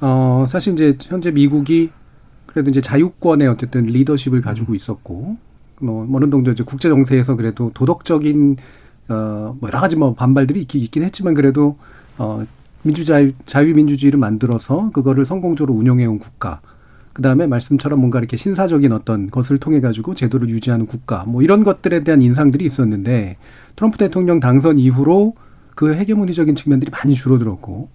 [0.00, 1.90] 어, 사실 이제 현재 미국이
[2.46, 5.36] 그래도 이제 자유권의 어쨌든 리더십을 가지고 있었고,
[5.80, 8.56] 뭐, 어느 정도 이제 국제 정세에서 그래도 도덕적인,
[9.08, 11.76] 어, 뭐 여러 가지 뭐 반발들이 있긴, 있긴 했지만 그래도,
[12.18, 12.44] 어,
[12.82, 16.60] 민주자유, 자유민주주의를 만들어서 그거를 성공적으로 운영해 온 국가.
[17.12, 21.24] 그 다음에 말씀처럼 뭔가 이렇게 신사적인 어떤 것을 통해 가지고 제도를 유지하는 국가.
[21.24, 23.36] 뭐 이런 것들에 대한 인상들이 있었는데
[23.76, 25.34] 트럼프 대통령 당선 이후로
[25.80, 27.88] 그 헤게모니적인 측면들이 많이 줄어들었고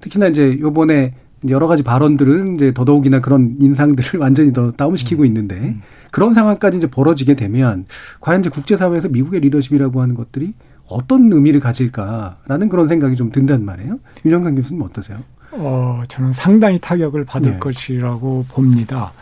[0.00, 1.14] 특히나 이제 요번에
[1.50, 5.26] 여러 가지 발언들은 이제 더더욱이나 그런 인상들을 완전히 더 다운시키고 음.
[5.26, 5.82] 있는데 음.
[6.10, 7.86] 그런 상황까지 이제 벌어지게 되면
[8.20, 10.54] 과연 이제 국제사회에서 미국의 리더십이라고 하는 것들이
[10.88, 14.00] 어떤 의미를 가질까라는 그런 생각이 좀 든단 말이에요.
[14.24, 15.18] 윤정강 교수님 어떠세요?
[15.52, 17.58] 어, 저는 상당히 타격을 받을 네.
[17.60, 19.12] 것이라고 봅니다.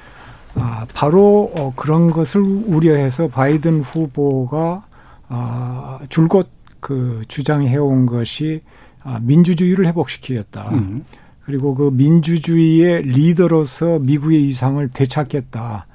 [0.54, 4.86] 아, 바로 어, 그런 것을 우려해서 바이든 후보가
[5.28, 6.48] 아, 줄곧
[6.80, 8.60] 그 주장해온 것이
[9.02, 10.70] 아, 민주주의를 회복시키겠다.
[10.70, 11.04] 음.
[11.44, 15.86] 그리고 그 민주주의의 리더로서 미국의 위상을 되찾겠다.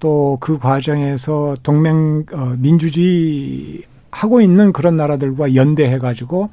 [0.00, 6.50] 또 그 과정에서 동맹 어, 민주주의 하고 있는 그런 나라들과 연대해 가지고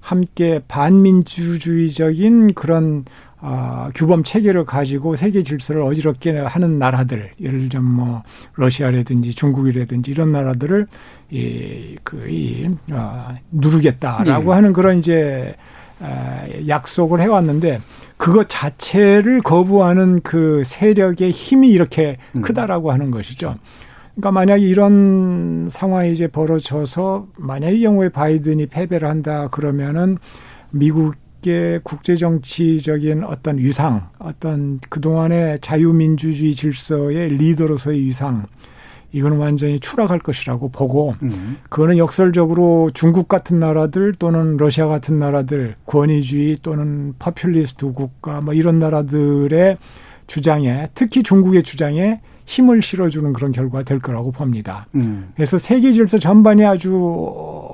[0.00, 3.04] 함께 반민주주의적인 그런
[3.40, 8.22] 아, 규범 체계를 가지고 세계 질서를 어지럽게 하는 나라들, 예를 들면 뭐
[8.54, 10.86] 러시아라든지 중국이라든지 이런 나라들을
[11.30, 14.54] 이, 그, 이, 아, 누르겠다라고 네.
[14.54, 15.54] 하는 그런 이제
[16.00, 17.80] 아, 약속을 해왔는데
[18.16, 22.42] 그것 자체를 거부하는 그 세력의 힘이 이렇게 음.
[22.42, 23.54] 크다라고 하는 것이죠.
[24.14, 30.18] 그러니까 만약에 이런 상황이 이제 벌어져서 만약 이 경우에 바이든이 패배를 한다 그러면은
[30.70, 31.14] 미국
[31.46, 38.46] 의 국제 정치적인 어떤 위상, 어떤 그동안의 자유민주주의 질서의 리더로서의 위상
[39.12, 41.58] 이거는 완전히 추락할 것이라고 보고 음.
[41.70, 48.78] 그거는 역설적으로 중국 같은 나라들 또는 러시아 같은 나라들 권위주의 또는 퍼퓰리스트 국가 뭐 이런
[48.78, 49.78] 나라들의
[50.26, 54.86] 주장에 특히 중국의 주장에 힘을 실어주는 그런 결과가 될 거라고 봅니다.
[54.94, 55.30] 음.
[55.34, 56.96] 그래서 세계 질서 전반이 아주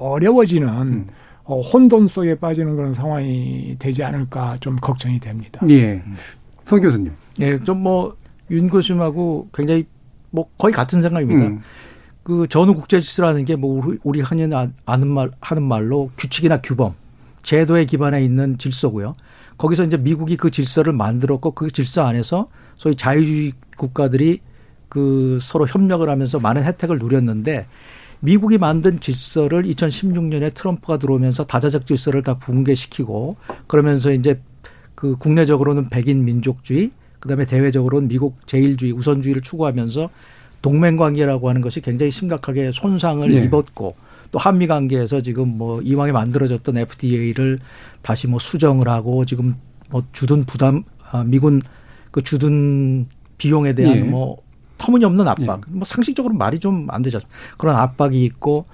[0.01, 1.07] 어려워지는 음.
[1.45, 5.61] 어, 혼돈 속에 빠지는 그런 상황이 되지 않을까 좀 걱정이 됩니다.
[5.69, 6.03] 예.
[6.67, 7.13] 송 교수님.
[7.41, 8.13] 예, 좀 뭐
[8.51, 9.87] 윤 교수님하고 굉장히
[10.31, 11.47] 뭐 거의 같은 생각입니다.
[11.47, 11.61] 음.
[12.23, 14.49] 그 전후 국제 질서라는 게 뭐 우리 흔히
[14.87, 16.93] 아는 말 하는 말로 규칙이나 규범,
[17.43, 19.15] 제도에 기반해 있는 질서고요.
[19.57, 24.41] 거기서 이제 미국이 그 질서를 만들었고 그 질서 안에서 소위 자유주의 국가들이
[24.89, 27.67] 그 서로 협력을 하면서 많은 혜택을 누렸는데
[28.25, 34.41] 미국이 만든 질서를 2016년에 트럼프가 들어오면서 다자적 질서를 다 붕괴시키고 그러면서 이제
[34.95, 40.09] 그 국내적으로는 백인 민족주의 그다음에 대외적으로는 미국 제일주의 우선주의를 추구하면서
[40.63, 43.45] 동맹 관계라고 하는 것이 굉장히 심각하게 손상을 네.
[43.45, 43.95] 입었고
[44.31, 47.59] 또 한미 관계에서 지금 뭐 이왕에 만들어졌던 FDA를
[48.01, 49.53] 다시 뭐 수정을 하고 지금
[49.91, 51.61] 뭐 주둔 부담 아 미군
[52.11, 53.07] 그 주둔
[53.37, 54.01] 비용에 대한 예.
[54.01, 54.39] 뭐
[54.79, 55.61] 터무니없는 압박.
[55.69, 55.73] 예.
[55.73, 57.19] 뭐 상식적으로 말이 좀 안 되죠.
[57.59, 58.67] 그런 압박이 있고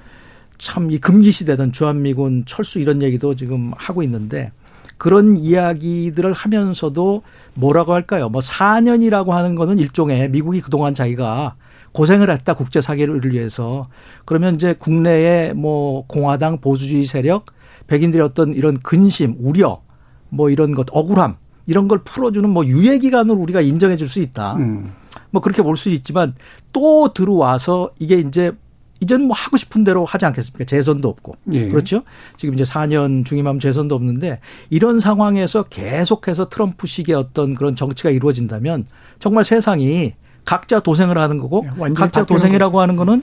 [0.58, 4.52] 참 이 금기 시대던 주한미군 철수 이런 얘기도 지금 하고 있는데
[4.98, 7.22] 그런 이야기들을 하면서도
[7.54, 8.28] 뭐라고 할까요?
[8.28, 11.54] 뭐 4년이라고 하는 거는 일종의 미국이 그동안 자기가
[11.92, 13.88] 고생을 했다 국제 사계를 위해서
[14.26, 17.46] 그러면 이제 국내에 뭐 공화당 보수주의 세력
[17.86, 19.80] 백인들의 어떤 이런 근심 우려
[20.28, 21.36] 뭐 이런 것 억울함
[21.66, 24.54] 이런 걸 풀어주는 뭐 유예 기간으로 우리가 인정해 줄 수 있다.
[24.56, 24.92] 음.
[25.30, 26.34] 뭐 그렇게 볼 수 있지만
[26.72, 28.52] 또 들어와서 이게 이제
[29.00, 30.64] 이제는 뭐 하고 싶은 대로 하지 않겠습니까?
[30.64, 31.34] 재선도 없고.
[31.52, 31.68] 예.
[31.68, 32.02] 그렇죠?
[32.36, 38.84] 지금 이제 4년 중임하면 재선도 없는데 이런 상황에서 계속해서 트럼프식의 어떤 그런 정치가 이루어진다면
[39.18, 40.14] 정말 세상이
[40.44, 42.82] 각자 도생을 하는 거고 네, 각자 도생이라고 거죠.
[42.82, 43.22] 하는 거는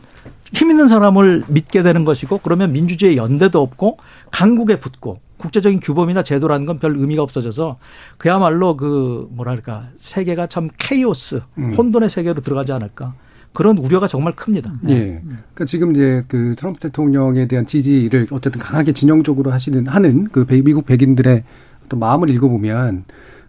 [0.53, 3.97] 힘 있는 사람을 믿게 되는 것이고 그러면 민주주의 연대도 없고
[4.31, 7.75] 강국에 붙고 국제적인 규범이나 제도라는 건 별 의미가 없어져서
[8.17, 11.73] 그야말로 그 뭐랄까 세계가 참 케이오스 음.
[11.73, 13.13] 혼돈의 세계로 들어가지 않을까
[13.53, 14.73] 그런 우려가 정말 큽니다.
[14.89, 15.21] 예.
[15.23, 20.85] 그러니까 지금 이제 그 트럼프 대통령에 대한 지지를 어쨌든 강하게 진영적으로 하시는 하는 그 미국
[20.85, 21.43] 백인들의
[21.89, 23.05] 또 마음을 읽어보면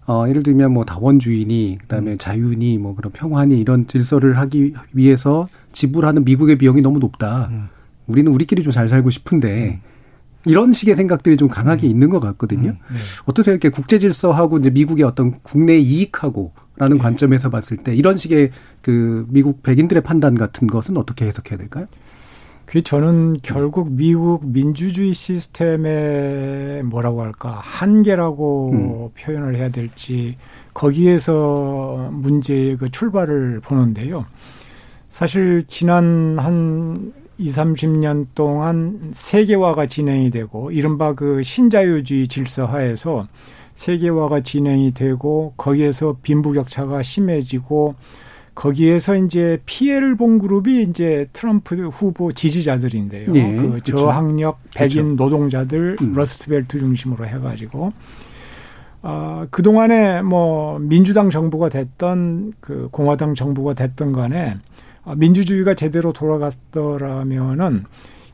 [0.07, 2.19] 어, 예를 들면 뭐 다원주의니 그다음에 음.
[2.19, 7.49] 자유니 뭐 그런 평화니 이런 질서를 하기 위해서 지불하는 미국의 비용이 너무 높다.
[7.51, 7.69] 음.
[8.07, 9.88] 우리는 우리끼리 좀 잘 살고 싶은데 음.
[10.49, 11.91] 이런 식의 생각들이 좀 강하게 음.
[11.91, 12.71] 있는 것 같거든요.
[12.71, 12.77] 음.
[12.91, 12.99] 네.
[13.27, 13.55] 어떠세요?
[13.55, 17.03] 이렇게 국제 질서하고 이제 미국의 어떤 국내 이익하고 라는 네.
[17.03, 18.51] 관점에서 봤을 때 이런 식의
[18.83, 21.87] 그 미국 백인들의 판단 같은 것은 어떻게 해석해야 될까요?
[22.65, 29.09] 그 저는 결국 미국 민주주의 시스템의 뭐라고 할까 한계라고 음.
[29.19, 30.37] 표현을 해야 될지
[30.75, 34.27] 거기에서 문제의 그 출발을 보는데요.
[35.09, 43.27] 사실 지난 한 2, 30년 동안 세계화가 진행이 되고 이른바 그 신자유주의 질서 하에서
[43.75, 47.95] 세계화가 진행이 되고 거기에서 빈부격차가 심해지고
[48.57, 53.29] 거기에서 이제 피해를 본 그룹이 이제 트럼프 후보 지지자들인데요.
[53.35, 53.97] 예, 그 그렇죠.
[53.97, 55.25] 저학력 백인 그렇죠.
[55.25, 56.13] 노동자들 음.
[56.15, 57.93] 러스트벨트 중심으로 해가지고
[59.03, 64.59] 어, 그동안에 뭐 민주당 정부가 됐던 그 공화당 정부가 됐던 간에 어,
[65.17, 67.85] 민주주의가 제대로 돌아갔더라면은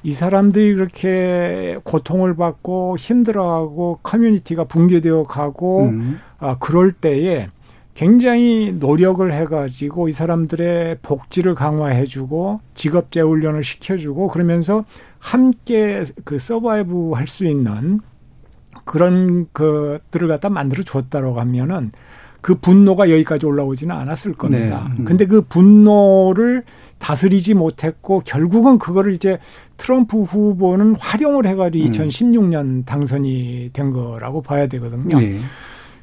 [0.03, 6.21] 이 사람들이 그렇게 고통을 받고 힘들어하고 커뮤니티가 붕괴되어 가고 음.
[6.39, 7.49] 아, 그럴 때에
[7.95, 14.85] 굉장히 노력을 해가지고 이 사람들의 복지를 강화해주고 직업 재훈련을 시켜주고 그러면서
[15.21, 18.01] 함께 그 서바이브 할 수 있는
[18.85, 21.93] 그런 것들을 갖다 만들어 줬다고 하면은
[22.45, 24.91] 그 분노가 여기까지 올라오지는 않았을 겁니다.
[24.91, 24.97] 네.
[24.99, 25.05] 음.
[25.07, 26.65] 근데 그 분노를
[26.99, 29.39] 다스리지 못했고 결국은 그거를 이제
[29.79, 31.91] 트럼프 후보는 활용을 해가지고 음.
[31.91, 35.19] 2016년 당선이 된 거라고 봐야 되거든요.
[35.19, 35.39] 네.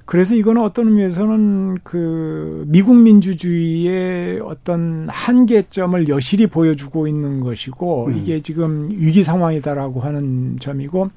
[0.05, 8.17] 그래서 이거는 어떤 의미에서는 그 미국 민주주의의 어떤 한계점을 여실히 보여주고 있는 것이고 음.
[8.17, 11.11] 이게 지금 위기 상황이다라고 하는 점이고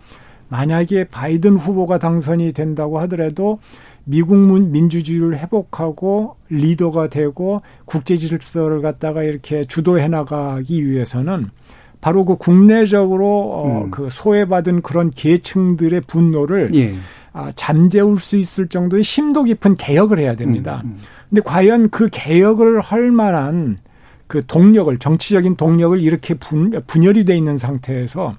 [0.50, 3.58] 만약에 바이든 후보가 당선이 된다고 하더라도
[4.04, 11.50] 미국 민주주의를 회복하고 리더가 되고 국제 질서를 갖다가 이렇게 주도해 나가기 위해서는
[12.00, 13.90] 바로 그 국내적으로 어, 음.
[13.90, 16.92] 그 소외받은 그런 계층들의 분노를 예.
[17.32, 20.82] 아, 잠재울 수 있을 정도의 심도 깊은 개혁을 해야 됩니다.
[20.84, 20.98] 음, 음.
[21.30, 23.78] 근데 과연 그 개혁을 할 만한
[24.26, 28.36] 그 동력을 정치적인 동력을 이렇게 분, 분열이 돼 있는 상태에서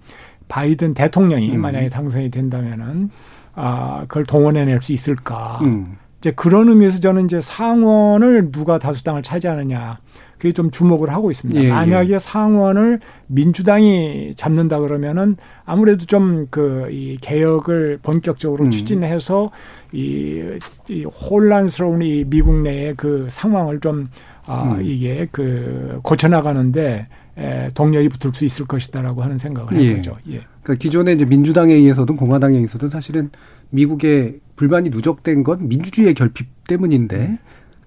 [0.48, 1.62] 바이든 대통령이 음.
[1.62, 3.10] 만약에 당선이 된다면은
[3.56, 5.60] 아 그걸 동원해낼 수 있을까?
[5.64, 5.98] 음.
[6.20, 10.00] 이제 그런 의미에서 저는 이제 상원을 누가 다수당을 차지하느냐
[10.38, 11.62] 그게 좀 주목을 하고 있습니다.
[11.62, 11.70] 예, 예.
[11.70, 12.20] 만약에 예.
[12.20, 18.72] 상원을 민주당이 잡는다 그러면은 아무래도 좀 그 이 개혁을 본격적으로 음.
[18.72, 19.52] 추진해서
[19.94, 20.44] 이,
[20.90, 24.10] 이 혼란스러운 이 미국 내의 그 상황을 좀
[24.48, 24.86] 아, 음.
[24.86, 29.90] 이게 그 고쳐나가는데 에, 동력이 붙을 수 있을 것이다라고 하는 생각을 예.
[29.90, 30.18] 해보죠.
[30.32, 30.42] 예.
[30.66, 33.30] 그러니까 기존에 이제 민주당에 의해서든 공화당에 의해서든 사실은
[33.70, 37.38] 미국의 불만이 누적된 건 민주주의의 결핍 때문인데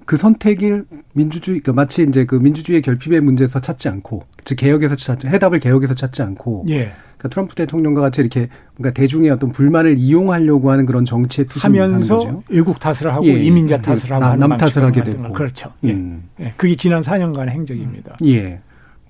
[0.05, 5.27] 그 선택을 민주주의, 그 마치 이제 그 민주주의 결핍의 문제에서 찾지 않고, 즉 개혁에서 찾지,
[5.27, 6.93] 해답을 개혁에서 찾지 않고, 예.
[7.19, 12.79] 그러니까 트럼프 대통령과 같이 이렇게 뭔가 대중의 어떤 불만을 이용하려고 하는 그런 정치에 투신하면서 외국
[12.79, 13.33] 탓을 하고 예.
[13.33, 15.75] 이민자 탓을 하고 남 탓을 하게 되고 그렇죠.
[15.85, 15.93] 예.
[15.93, 16.23] 음.
[16.41, 16.55] 예.
[16.57, 18.17] 그게 지난 4년간의 행적입니다.
[18.25, 18.61] 예.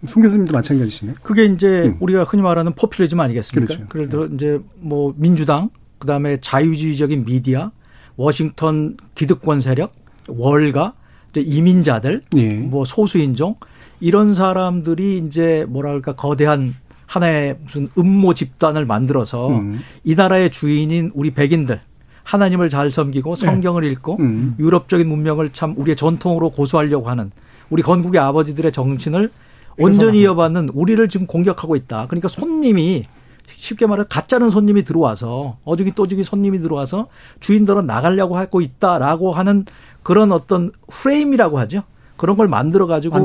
[0.06, 1.14] 송 교수님도 마찬가지시네.
[1.22, 1.96] 그게 이제 음.
[2.00, 3.74] 우리가 흔히 말하는 포퓰리즘 아니겠습니까?
[3.74, 3.86] 그렇죠.
[3.88, 4.34] 그래서 네.
[4.34, 7.72] 이제 뭐 민주당, 그다음에 자유주의적인 미디어,
[8.16, 9.92] 워싱턴 기득권 세력,
[10.28, 10.94] 월가,
[11.30, 12.54] 이제 이민자들, 예.
[12.54, 13.56] 뭐 소수인종
[14.00, 16.74] 이런 사람들이 이제 뭐랄까 거대한
[17.06, 19.80] 하나의 무슨 음모 집단을 만들어서 음.
[20.04, 21.80] 이 나라의 주인인 우리 백인들
[22.22, 23.46] 하나님을 잘 섬기고 네.
[23.46, 23.88] 성경을 네.
[23.88, 24.54] 읽고 음.
[24.58, 27.30] 유럽적인 문명을 참 우리의 전통으로 고수하려고 하는
[27.70, 29.30] 우리 건국의 아버지들의 정신을
[29.78, 32.06] 온전히 이어받는 우리를 지금 공격하고 있다.
[32.06, 33.06] 그러니까 손님이
[33.46, 37.08] 쉽게 말해 가짜는 손님이 들어와서 어중이 또중이 손님이 들어와서
[37.40, 39.64] 주인들은 나가려고 하고 있다라고 하는
[40.02, 41.82] 그런 어떤 프레임이라고 하죠.
[42.16, 43.16] 그런 걸 만들어 가지고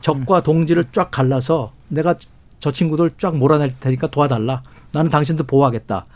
[0.00, 2.14] 적과 동지를 쫙 갈라서 내가
[2.58, 4.62] 저 친구들 쫙 몰아낼 테니까 도와달라.
[4.92, 6.06] 나는 당신들 보호하겠다.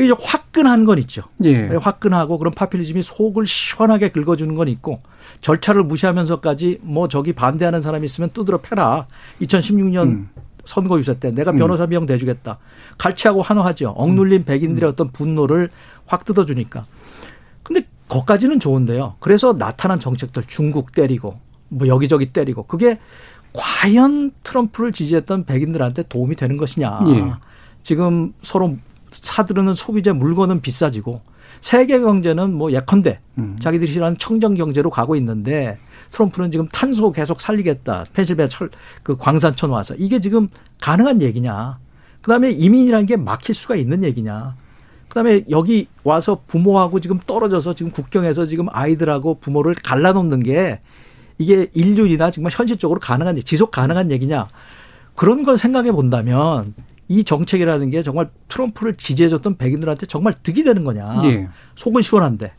[0.00, 1.24] 그 이제 화끈한 건 있죠.
[1.44, 1.66] 예.
[1.66, 4.98] 화끈하고 그런 파퓰리즘이 속을 시원하게 긁어주는 건 있고
[5.42, 9.08] 절차를 무시하면서까지 뭐 저기 반대하는 사람이 있으면 두드러 패라.
[9.42, 10.30] 2016년 음.
[10.64, 12.58] 선거 유세 때 내가 변호사 비용 대주겠다.
[12.96, 13.90] 갈치하고 환호하죠.
[13.90, 14.90] 억눌린 백인들의 음.
[14.90, 15.68] 어떤 분노를
[16.06, 16.86] 확 뜯어주니까.
[17.62, 19.16] 근데 거까지는 좋은데요.
[19.20, 21.34] 그래서 나타난 정책들 중국 때리고
[21.68, 22.98] 뭐 여기저기 때리고 그게
[23.52, 27.00] 과연 트럼프를 지지했던 백인들한테 도움이 되는 것이냐.
[27.08, 27.32] 예.
[27.82, 28.78] 지금 서로
[29.20, 31.20] 사들르는 소비재 물건은 비싸지고
[31.60, 33.56] 세계 경제는 뭐 예컨대 음.
[33.60, 35.78] 자기들이 싫어하는 청정 경제로 가고 있는데
[36.10, 38.04] 트럼프는 지금 탄소 계속 살리겠다.
[38.12, 38.70] 펜실베니아 철,
[39.02, 39.94] 그 광산촌 와서.
[39.98, 40.48] 이게 지금
[40.80, 41.78] 가능한 얘기냐.
[42.22, 44.56] 그 다음에 이민이라는 게 막힐 수가 있는 얘기냐.
[45.08, 50.80] 그 다음에 여기 와서 부모하고 지금 떨어져서 지금 국경에서 지금 아이들하고 부모를 갈라놓는 게
[51.36, 54.48] 이게 인륜이나 정말 현실적으로 가능한 지속 가능한 얘기냐
[55.16, 56.74] 그런 걸 생각해 본다면
[57.10, 61.48] 이 정책이라는 게 정말 트럼프를 지지해줬던 백인들한테 정말 득이 되는 거냐 네.
[61.74, 62.52] 속은 시원한데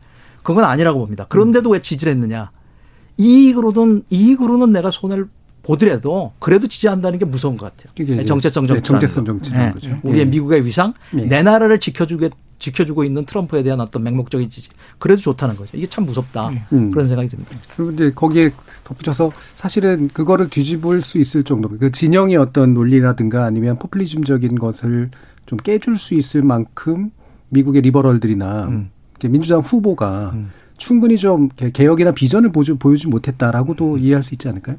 [0.44, 1.24] 그건 아니라고 봅니다.
[1.30, 2.50] 그런데도 왜 지지를 했느냐
[3.16, 5.28] 이익으로는 이익으로는 내가 손해를
[5.62, 8.24] 보더라도 그래도 지지한다는 게 무서운 것 같아요.
[8.26, 8.82] 정체성 정치.
[8.82, 9.72] 네, 정체성 정치라는 네.
[9.72, 9.98] 거죠.
[10.02, 10.30] 우리의 네.
[10.32, 11.24] 미국의 위상, 네.
[11.24, 12.28] 내 나라를 지켜주게
[12.62, 14.70] 지켜주고 있는 트럼프에 대한 어떤 맹목적인 지지.
[14.98, 15.76] 그래도 좋다는 거죠.
[15.76, 16.50] 이게 참 무섭다.
[16.50, 16.62] 네.
[16.72, 16.90] 음.
[16.92, 17.50] 그런 생각이 듭니다.
[17.76, 18.52] 그리고 이제 거기에
[18.84, 25.10] 덧붙여서 사실은 그거를 뒤집을 수 있을 정도로 그 진영의 어떤 논리라든가 아니면 포퓰리즘적인 것을
[25.46, 27.10] 좀 깨줄 수 있을 만큼
[27.48, 28.90] 미국의 리버럴들이나 음.
[29.24, 30.50] 민주당 후보가 음.
[30.76, 33.98] 충분히 좀 개혁이나 비전을 보여주지 못했다라고도 음.
[33.98, 34.76] 이해할 수 있지 않을까요?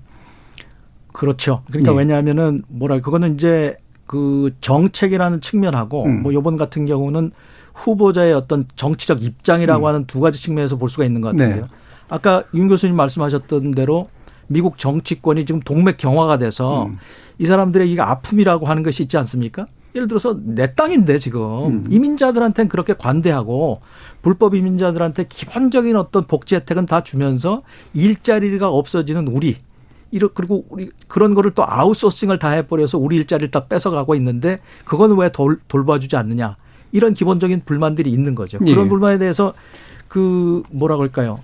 [1.11, 1.61] 그렇죠.
[1.67, 1.97] 그러니까 예.
[1.97, 6.23] 왜냐하면은 뭐라 그거는 이제 그 정책이라는 측면하고 음.
[6.23, 7.31] 뭐 요번 같은 경우는
[7.73, 9.87] 후보자의 어떤 정치적 입장이라고 음.
[9.87, 11.63] 하는 두 가지 측면에서 볼 수가 있는 것 같은데요.
[11.63, 11.67] 네.
[12.09, 14.07] 아까 윤 교수님 말씀하셨던 대로
[14.47, 16.97] 미국 정치권이 지금 동맥 경화가 돼서 음.
[17.39, 19.65] 이 사람들의 이게 아픔이라고 하는 것이 있지 않습니까?
[19.95, 21.83] 예를 들어서 내 땅인데 지금 음.
[21.89, 23.81] 이민자들한테는 그렇게 관대하고
[24.21, 27.59] 불법 이민자들한테 기본적인 어떤 복지 혜택은 다 주면서
[27.93, 29.57] 일자리가 없어지는 우리
[30.11, 35.17] 이러 그리고 우리 그런 거를 또 아웃소싱을 다 해버려서 우리 일자리를 다 뺏어가고 있는데 그건
[35.17, 36.53] 왜 돌, 돌봐주지 않느냐
[36.93, 38.57] 이런 기본적인 불만들이 있는 거죠.
[38.65, 38.71] 예.
[38.71, 39.53] 그런 불만에 대해서
[40.07, 41.41] 그 뭐라 그럴까요?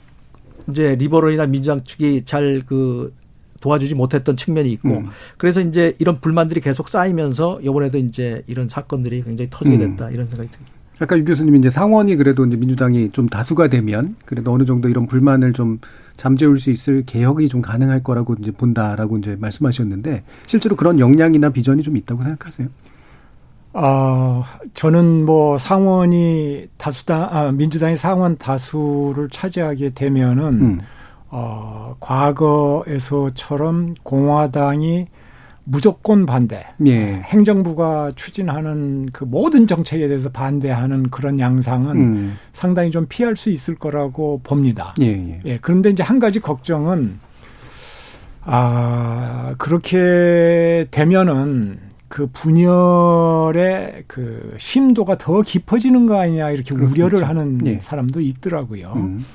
[0.69, 3.11] 이제 liberal이나 민주당 측이 잘 그
[3.59, 5.09] 도와주지 못했던 측면이 있고 음.
[5.37, 9.79] 그래서 이제 이런 불만들이 계속 쌓이면서 이번에도 이제 이런 사건들이 굉장히 터지게 음.
[9.79, 10.13] 됐다 음.
[10.13, 10.73] 이런 생각이 듭니다.
[11.01, 15.07] 아까 유 교수님이 이제 상원이 그래도 이제 민주당이 좀 다수가 되면 그래도 어느 정도 이런
[15.07, 15.79] 불만을 좀
[16.17, 21.83] 잠재울 수 있을 개혁이 좀 가능할 거라고 이제 본다라고 이제 말씀하셨는데 실제로 그런 역량이나 비전이
[21.83, 22.67] 좀 있다고 생각하세요?
[23.73, 30.79] 아, 저는 뭐 상원이 다수당, 아, 민주당이 상원 다수를 차지하게 되면은, 음.
[31.29, 35.07] 어, 과거에서처럼 공화당이
[35.63, 36.65] 무조건 반대.
[36.87, 37.21] 예.
[37.25, 42.37] 행정부가 추진하는 그 모든 정책에 대해서 반대하는 그런 양상은 음.
[42.53, 44.95] 상당히 좀 피할 수 있을 거라고 봅니다.
[44.99, 45.39] 예, 예.
[45.45, 45.59] 예.
[45.61, 47.19] 그런데 이제 한 가지 걱정은
[48.45, 57.79] 아, 그렇게 되면은 그 분열의 그 심도가 더 깊어지는 거 아니냐 이렇게 우려를 하는 예.
[57.79, 58.93] 사람도 있더라고요.
[58.95, 59.25] 음.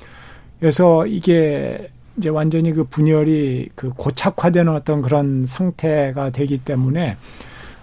[0.59, 7.17] 그래서 이게 이제 완전히 그 분열이 그 고착화되는 어떤 그런 상태가 되기 때문에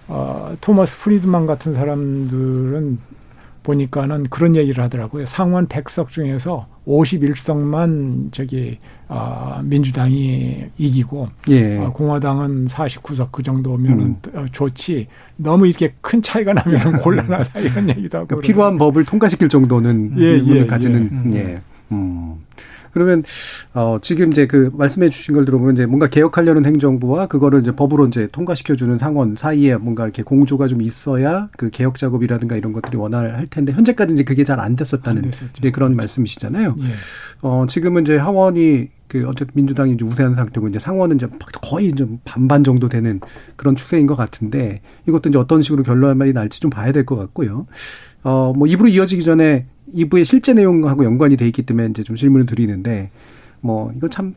[0.09, 2.99] 어 토머스 프리드만 같은 사람들은
[3.63, 5.25] 보니까는 그런 얘기를 하더라고요.
[5.27, 8.79] 상원 100석 중에서 51석만 저기
[9.15, 11.77] 어, 민주당이 이기고 예.
[11.77, 14.17] 어, 공화당은 49석 그 정도면은 음.
[14.35, 15.07] 어, 좋지.
[15.37, 18.29] 너무 이렇게 큰 차이가 나면 곤란하다 이런 얘기도 하고.
[18.29, 21.39] 그러니까 필요한 법을 통과시킬 정도는 예, 예, 가지는 예.
[21.39, 21.61] 예.
[21.93, 22.37] 음.
[22.93, 23.23] 그러면
[23.75, 28.07] 어 지금 이제 그 말씀해 주신 걸 들어보면 이제 뭔가 개혁하려는 행정부와 그거를 이제 법으로
[28.07, 32.97] 이제 통과시켜 주는 상원 사이에 뭔가 이렇게 공조가 좀 있어야 그 개혁 작업이라든가 이런 것들이
[32.97, 35.23] 원활할 텐데 현재까지 이제 그게 잘 안 됐었다는
[35.59, 36.77] 이제 그런 말씀이시잖아요.
[36.79, 36.85] 예.
[37.41, 41.27] 어 지금은 이제 하원이 그 어쨌든 민주당이 이제 우세한 상태고 이제 상원은 이제
[41.63, 43.21] 거의 좀 반반 정도 되는
[43.57, 47.67] 그런 추세인 것 같은데 이것도 이제 어떤 식으로 결론이 날지 좀 봐야 될 것 같고요.
[48.25, 52.47] 어, 뭐 입으로 이어지기 전에 2부의 실제 내용하고 연관이 돼 있기 때문에 이제 좀 질문을
[52.47, 53.11] 드리는데
[53.61, 54.35] 뭐 이거 참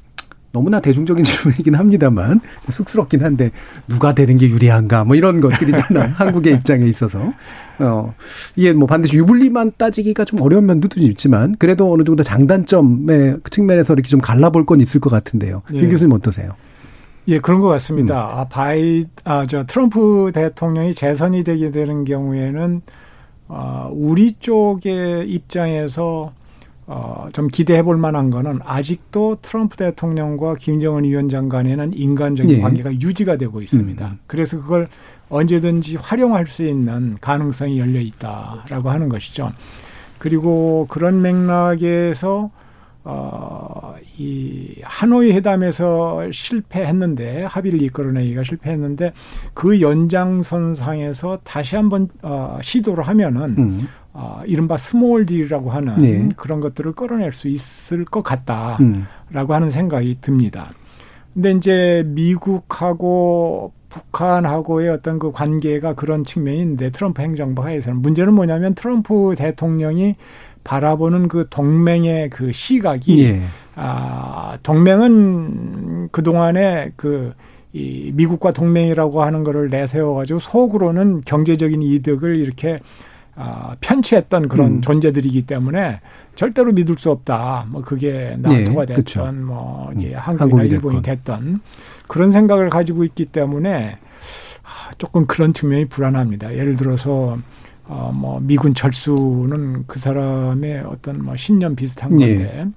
[0.52, 2.40] 너무나 대중적인 질문이긴 합니다만
[2.70, 3.52] 쑥스럽긴 한데
[3.88, 6.12] 누가 되는 게 유리한가 뭐 이런 것들이잖아요.
[6.16, 7.34] 한국의 입장에 있어서
[7.80, 8.14] 어
[8.56, 13.52] 이게 뭐 반드시 유불리만 따지기가 좀 어려운 면도 좀 있지만 그래도 어느 정도 장단점의 그
[13.52, 15.62] 측면에서 이렇게 좀 갈라볼 건 있을 것 같은데요.
[15.74, 15.80] 예.
[15.80, 16.50] 윤 교수님 어떠세요?
[17.28, 18.24] 예, 그런 것 같습니다.
[18.24, 18.38] 음.
[18.38, 22.82] 아, 바이, 아, 저 트럼프 대통령이 재선이 되게 되는 경우에는
[23.48, 26.34] 어, 우리 쪽의 입장에서
[26.88, 32.62] 어, 좀 기대해 볼 만한 거는 아직도 트럼프 대통령과 김정은 위원장 간에는 인간적인 예.
[32.62, 34.06] 관계가 유지가 되고 있습니다.
[34.08, 34.20] 음.
[34.28, 34.88] 그래서 그걸
[35.30, 39.50] 언제든지 활용할 수 있는 가능성이 열려 있다라고 하는 것이죠.
[40.20, 42.52] 그리고 그런 맥락에서
[43.08, 49.14] 어, 이 하노이 회담에서 실패했는데 합의를 이끌어내기가 실패했는데
[49.54, 53.88] 그 연장선상에서 다시 한번 어, 시도를 하면은 음.
[54.12, 56.30] 어, 이른바 small deal이라고 하는 네.
[56.36, 59.06] 그런 것들을 끌어낼 수 있을 것 같다라고 음.
[59.32, 60.74] 하는 생각이 듭니다.
[61.36, 69.36] 근데 이제 미국하고 북한하고의 어떤 그 관계가 그런 측면인데 트럼프 행정부 하에서는 문제는 뭐냐면 트럼프
[69.38, 70.16] 대통령이
[70.66, 73.42] 바라보는 그 동맹의 그 시각이 예.
[73.76, 77.34] 아 동맹은 그 동안에 그
[77.76, 82.80] 이 미국과 동맹이라고 하는 거를 내세워 가지고 속으로는 경제적인 이득을 이렇게
[83.36, 84.82] 아, 편취했던 그런 음.
[84.82, 86.00] 존재들이기 때문에
[86.36, 87.66] 절대로 믿을 수 없다.
[87.68, 89.32] 뭐 그게 나토가 네, 됐던 그렇죠.
[89.34, 91.60] 뭐 음, 한국이나 일본이 됐던
[92.08, 93.98] 그런 생각을 가지고 있기 때문에
[94.64, 96.54] 아, 조금 그런 측면이 불안합니다.
[96.54, 97.38] 예를 들어서
[97.88, 102.36] 어, 뭐, 미군 철수는 그 사람의 어떤 뭐 신념 비슷한 예.
[102.36, 102.68] 건데, 예.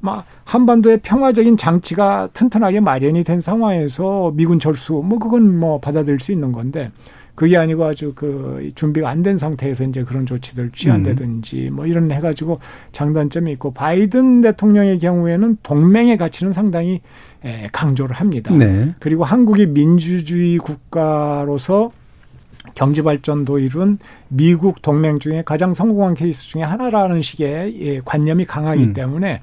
[0.00, 6.32] 막 한반도의 평화적인 장치가 튼튼하게 마련이 된 상황에서 미군 철수, 뭐 그건 뭐 받아들일 수
[6.32, 6.90] 있는 건데,
[7.34, 11.76] 그게 아니고 아주 그 준비가 안 된 상태에서 이제 그런 조치들 취한다든지 음.
[11.76, 12.58] 뭐 이런 해가지고
[12.90, 17.00] 장단점이 있고 바이든 대통령의 경우에는 동맹의 가치는 상당히
[17.70, 18.52] 강조를 합니다.
[18.52, 18.92] 네.
[18.98, 21.92] 그리고 한국이 민주주의 국가로서
[22.74, 23.98] 경제 발전도 이룬
[24.28, 28.92] 미국 동맹 중에 가장 성공한 케이스 중에 하나라는 식의 예, 관념이 강하기 음.
[28.92, 29.42] 때문에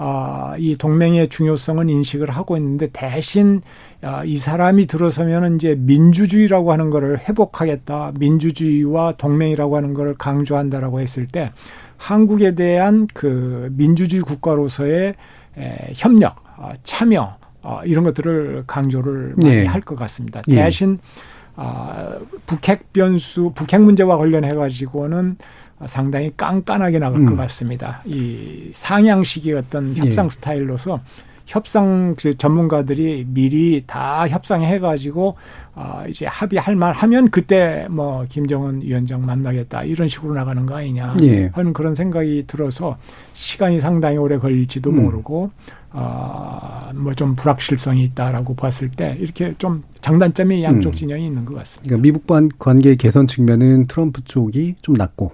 [0.00, 3.62] 아, 이 동맹의 중요성은 인식을 하고 있는데 대신
[4.00, 8.12] 아, 이 사람이 들어서면은 이제 민주주의라고 하는 거를 회복하겠다.
[8.16, 11.50] 민주주의와 동맹이라고 하는 거를 강조한다라고 했을 때
[11.96, 15.14] 한국에 대한 그 민주주의 국가로서의
[15.58, 19.66] 에, 협력, 아, 참여 어, 이런 것들을 강조를 많이 예.
[19.66, 20.42] 할것 같습니다.
[20.46, 20.54] 예.
[20.54, 20.98] 대신
[21.60, 25.36] 아, 북핵 변수, 북핵 문제와 관련해 가지고는
[25.86, 27.26] 상당히 깐깐하게 나갈 음.
[27.26, 28.00] 것 같습니다.
[28.04, 30.28] 이 상향식의 어떤 협상 예.
[30.28, 31.00] 스타일로서
[31.48, 35.36] 협상 그 전문가들이 미리 다 협상해 가지고
[35.74, 41.16] 어 이제 합의할 만 하면 그때 뭐 김정은 위원장 만나겠다 이런 식으로 나가는 거 아니냐
[41.22, 41.50] 예.
[41.54, 42.98] 하는 그런 생각이 들어서
[43.32, 45.04] 시간이 상당히 오래 걸릴지도 음.
[45.04, 45.50] 모르고
[45.92, 50.94] 어뭐 좀 불확실성이 있다라고 봤을 때 이렇게 좀 장단점이 양쪽 음.
[50.94, 51.96] 진영이 있는 것 같습니다.
[51.96, 55.32] 그러니까 미국 관계 개선 측면은 트럼프 쪽이 좀 낮고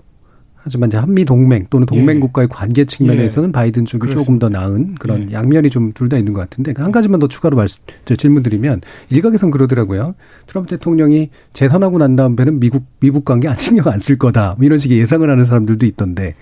[0.67, 2.21] 하지만 이제 한미 동맹 또는 동맹 예.
[2.21, 3.53] 국가의 관계 측면에서는 예.
[3.53, 4.25] 바이든 쪽이 그렇습니다.
[4.25, 5.35] 조금 더 나은 그런 예.
[5.35, 10.15] 양면이 좀 둘 다 있는 것 같은데 한 가지만 더 추가로 말씀 질문드리면 일각에선 그러더라고요.
[10.47, 14.79] 트럼프 대통령이 재선하고 난 다음에는 미국 미국 관계 안 신경 안 쓸 거다 뭐 이런
[14.79, 16.35] 식의 예상을 하는 사람들도 있던데.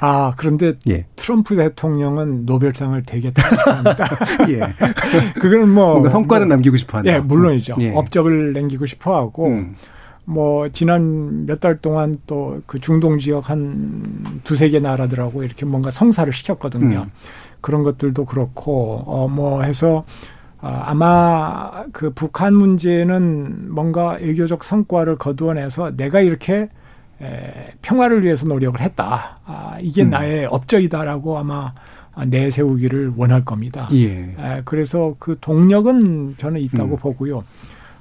[0.00, 1.04] 아 그런데 예.
[1.16, 4.08] 트럼프 대통령은 노벨상을 되게 타합니다.
[4.48, 4.60] 예.
[5.40, 7.12] 그거는 뭐 뭔가 성과는 뭐, 남기고 싶어 한다.
[7.12, 7.76] 예, 물론이죠.
[7.80, 7.92] 예.
[7.94, 9.48] 업적을 남기고 싶어 하고.
[9.48, 9.74] 음.
[10.28, 15.90] 뭐 지난 몇 달 동안 또 그 중동 지역 한 두세 개 나라들하고 이렇게 뭔가
[15.90, 16.98] 성사를 시켰거든요.
[17.06, 17.10] 음.
[17.60, 20.04] 그런 것들도 그렇고 어 뭐 해서
[20.60, 26.68] 아, 아마 그 북한 문제는 뭔가 외교적 성과를 거두어내서 내가 이렇게
[27.22, 29.38] 에, 평화를 위해서 노력을 했다.
[29.46, 30.10] 아, 이게 음.
[30.10, 31.72] 나의 업적이다라고 아마
[32.26, 33.88] 내세우기를 원할 겁니다.
[33.92, 34.34] 예.
[34.38, 36.98] 에, 그래서 그 동력은 저는 있다고 음.
[36.98, 37.44] 보고요.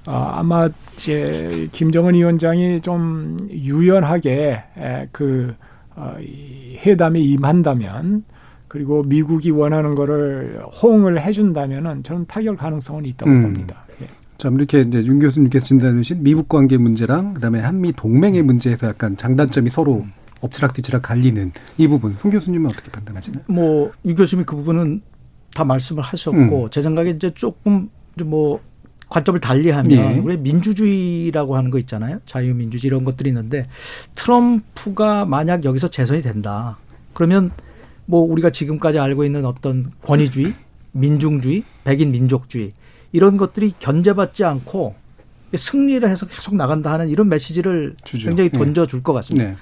[0.07, 4.63] 어, 아마 이제 김정은 위원장이 좀 유연하게
[5.11, 5.53] 그
[5.95, 8.23] 어, 이 회담에 임한다면
[8.69, 13.41] 그리고 미국이 원하는 거를 호응을 해준다면은 저는 타결 가능성은 있다고 음.
[13.41, 13.83] 봅니다.
[14.01, 14.05] 예.
[14.37, 19.17] 자, 이렇게 이제 윤 교수님께서 진단해 주신 미국 관계 문제랑 그다음에 한미 동맹의 문제에서 약간
[19.17, 20.05] 장단점이 서로
[20.39, 23.43] 엎치락뒤치락 갈리는 이 부분, 손 교수님은 어떻게 판단하시나요?
[23.49, 25.01] 뭐, 유 교수님이 그 부분은
[25.53, 26.69] 다 말씀을 하셨고, 음.
[26.69, 27.89] 제 생각에 이제 조금
[28.23, 28.61] 뭐
[29.09, 30.19] 관점을 달리하면 예.
[30.19, 32.19] 우리 민주주의라고 하는 거 있잖아요.
[32.25, 33.67] 자유민주주의 이런 것들이 있는데
[34.15, 36.77] 트럼프가 만약 여기서 재선이 된다.
[37.13, 37.51] 그러면
[38.05, 40.53] 뭐 우리가 지금까지 알고 있는 어떤 권위주의,
[40.91, 42.73] 민중주의, 백인 민족주의
[43.11, 44.95] 이런 것들이 견제받지 않고
[45.55, 48.29] 승리를 해서 계속 나간다 하는 이런 메시지를 주죠.
[48.29, 48.57] 굉장히 예.
[48.57, 49.51] 던져줄 것 같습니다.
[49.51, 49.53] 네.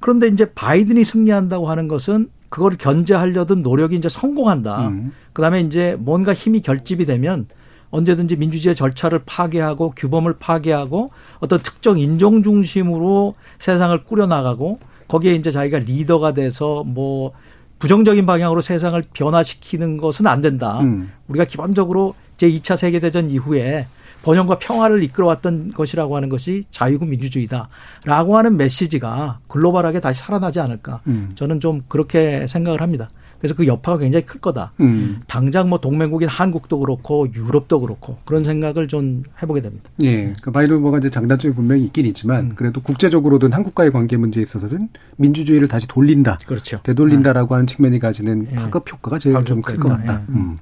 [0.00, 4.88] 그런데 이제 바이든이 승리한다고 하는 것은 그걸 견제하려던 노력이 이제 성공한다.
[4.88, 5.12] 음.
[5.32, 7.46] 그 다음에 이제 뭔가 힘이 결집이 되면
[7.90, 11.10] 언제든지 민주주의 절차를 파괴하고 규범을 파괴하고
[11.40, 14.78] 어떤 특정 인종 중심으로 세상을 꾸려나가고
[15.08, 17.32] 거기에 이제 자기가 리더가 돼서 뭐
[17.80, 20.80] 부정적인 방향으로 세상을 변화시키는 것은 안 된다.
[20.80, 21.10] 음.
[21.28, 23.86] 우리가 기본적으로 제2차 세계대전 이후에
[24.22, 31.00] 번영과 평화를 이끌어왔던 것이라고 하는 것이 자유고 민주주의다라고 하는 메시지가 글로벌하게 다시 살아나지 않을까.
[31.06, 31.32] 음.
[31.34, 33.08] 저는 좀 그렇게 생각을 합니다.
[33.40, 34.72] 그래서 그 여파가 굉장히 클 거다.
[34.80, 35.20] 음.
[35.26, 39.90] 당장 뭐 동맹국인 한국도 그렇고 유럽도 그렇고 그런 생각을 좀 해보게 됩니다.
[40.02, 40.32] 예.
[40.42, 42.52] 그 바이든 후보가 이제 장단점이 분명히 있긴 있지만 음.
[42.54, 46.38] 그래도 국제적으로든 한국과의 관계 문제에 있어서든 민주주의를 다시 돌린다.
[46.46, 46.80] 그렇죠.
[46.82, 47.54] 되돌린다라고 네.
[47.54, 48.54] 하는 측면이 가지는 예.
[48.56, 50.20] 파급 효과가 제일 좀 클 것 같다.
[50.20, 50.32] 예.
[50.34, 50.58] 음.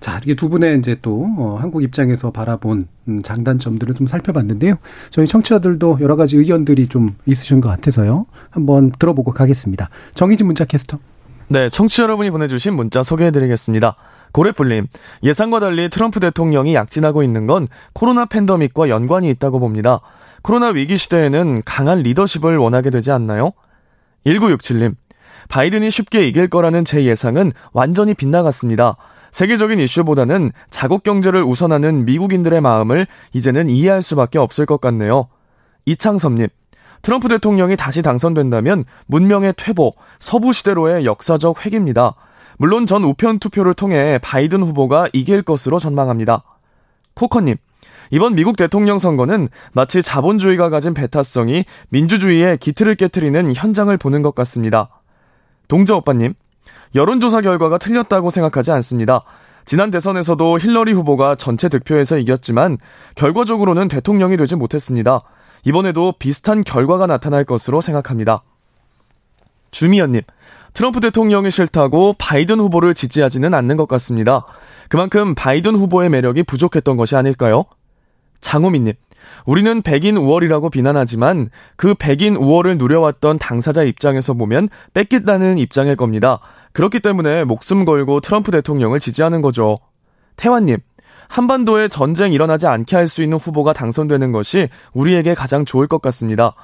[0.00, 4.76] 자, 이게 두 분의 이제 또 어, 한국 입장에서 바라본 음, 장단점들을 좀 살펴봤는데요.
[5.10, 8.24] 저희 청취자들도 여러 가지 의견들이 좀 있으신 것 같아서요.
[8.48, 9.90] 한번 들어보고 가겠습니다.
[10.14, 10.98] 정희진 문자 캐스터.
[11.52, 13.96] 네, 청취자 여러분이 보내주신 문자 소개해드리겠습니다.
[14.30, 14.86] 고래뿔님,
[15.24, 19.98] 예상과 달리 트럼프 대통령이 약진하고 있는 건 코로나 팬더믹과 연관이 있다고 봅니다.
[20.42, 23.50] 코로나 위기 시대에는 강한 리더십을 원하게 되지 않나요?
[24.26, 24.94] 1967님,
[25.48, 28.96] 바이든이 쉽게 이길 거라는 제 예상은 완전히 빗나갔습니다.
[29.32, 35.26] 세계적인 이슈보다는 자국 경제를 우선하는 미국인들의 마음을 이제는 이해할 수밖에 없을 것 같네요.
[35.84, 36.46] 이창섭님,
[37.02, 42.14] 트럼프 대통령이 다시 당선된다면 문명의 퇴보, 서부 시대로의 역사적 획입니다.
[42.58, 46.42] 물론 전 우편 투표를 통해 바이든 후보가 이길 것으로 전망합니다.
[47.14, 47.56] 코커님,
[48.10, 55.00] 이번 미국 대통령 선거는 마치 자본주의가 가진 배타성이 민주주의의 기틀을 깨뜨리는 현장을 보는 것 같습니다.
[55.68, 56.34] 동저 오빠님,
[56.94, 59.22] 여론조사 결과가 틀렸다고 생각하지 않습니다.
[59.64, 62.78] 지난 대선에서도 힐러리 후보가 전체 득표에서 이겼지만
[63.14, 65.22] 결과적으로는 대통령이 되지 못했습니다.
[65.64, 68.42] 이번에도 비슷한 결과가 나타날 것으로 생각합니다.
[69.70, 70.22] 주미연님,
[70.72, 74.46] 트럼프 대통령이 싫다고 바이든 후보를 지지하지는 않는 것 같습니다.
[74.88, 77.64] 그만큼 바이든 후보의 매력이 부족했던 것이 아닐까요?
[78.40, 78.94] 장호민님,
[79.44, 86.40] 우리는 백인 우월이라고 비난하지만 그 백인 우월을 누려왔던 당사자 입장에서 보면 뺏겠다는 입장일 겁니다.
[86.72, 89.78] 그렇기 때문에 목숨 걸고 트럼프 대통령을 지지하는 거죠.
[90.36, 90.78] 태환님,
[91.30, 96.54] 한반도에 전쟁 일어나지 않게 할 수 있는 후보가 당선되는 것이 우리에게 가장 좋을 것 같습니다.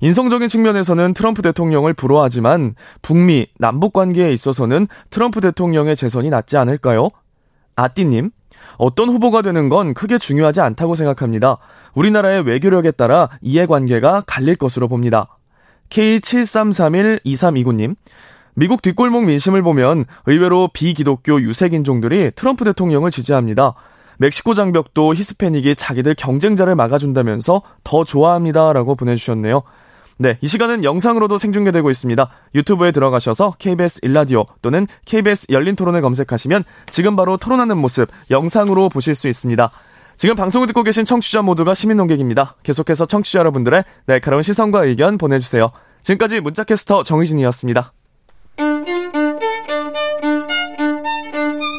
[0.00, 7.08] 인성적인 측면에서는 트럼프 대통령을 부러워하지만 북미, 남북 관계에 있어서는 트럼프 대통령의 재선이 낫지 않을까요?
[7.76, 8.30] 아띠님,
[8.78, 11.58] 어떤 후보가 되는 건 크게 중요하지 않다고 생각합니다.
[11.94, 15.38] 우리나라의 외교력에 따라 이해관계가 갈릴 것으로 봅니다.
[15.88, 17.96] K73312329님,
[18.54, 23.74] 미국 뒷골목 민심을 보면 의외로 비기독교 유색인종들이 트럼프 대통령을 지지합니다.
[24.18, 29.62] 멕시코 장벽도 히스패닉이 자기들 경쟁자를 막아준다면서 더 좋아합니다라고 보내주셨네요.
[30.18, 32.30] 네, 이 시간은 영상으로도 생중계되고 있습니다.
[32.54, 39.14] 유튜브에 들어가셔서 KBS 일라디오 또는 KBS 열린 토론을 검색하시면 지금 바로 토론하는 모습 영상으로 보실
[39.14, 39.70] 수 있습니다.
[40.16, 42.56] 지금 방송을 듣고 계신 청취자 모두가 시민 농객입니다.
[42.62, 45.70] 계속해서 청취자 여러분들의 날카로운 시선과 의견 보내주세요.
[46.02, 47.92] 지금까지 문자캐스터 정희진이었습니다.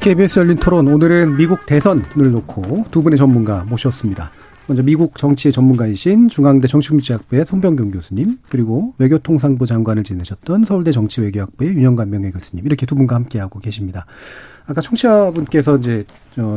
[0.00, 4.30] KBS 열린 토론 오늘은 미국 대선을 놓고 두 분의 전문가 모셨습니다.
[4.66, 12.10] 먼저 미국 정치의 전문가이신 중앙대 정치국제학부의 손병경 교수님 그리고 외교통상부 장관을 지내셨던 서울대 정치외교학부의 윤영관
[12.10, 14.06] 명예 교수님 이렇게 두 분과 함께하고 계십니다.
[14.66, 16.04] 아까 청취자분께서 이제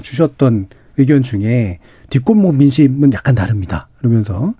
[0.01, 0.67] 주셨던
[0.97, 1.79] 의견 중에
[2.09, 3.87] 뒷골목 민심은 약간 다릅니다.
[3.97, 4.53] 그러면서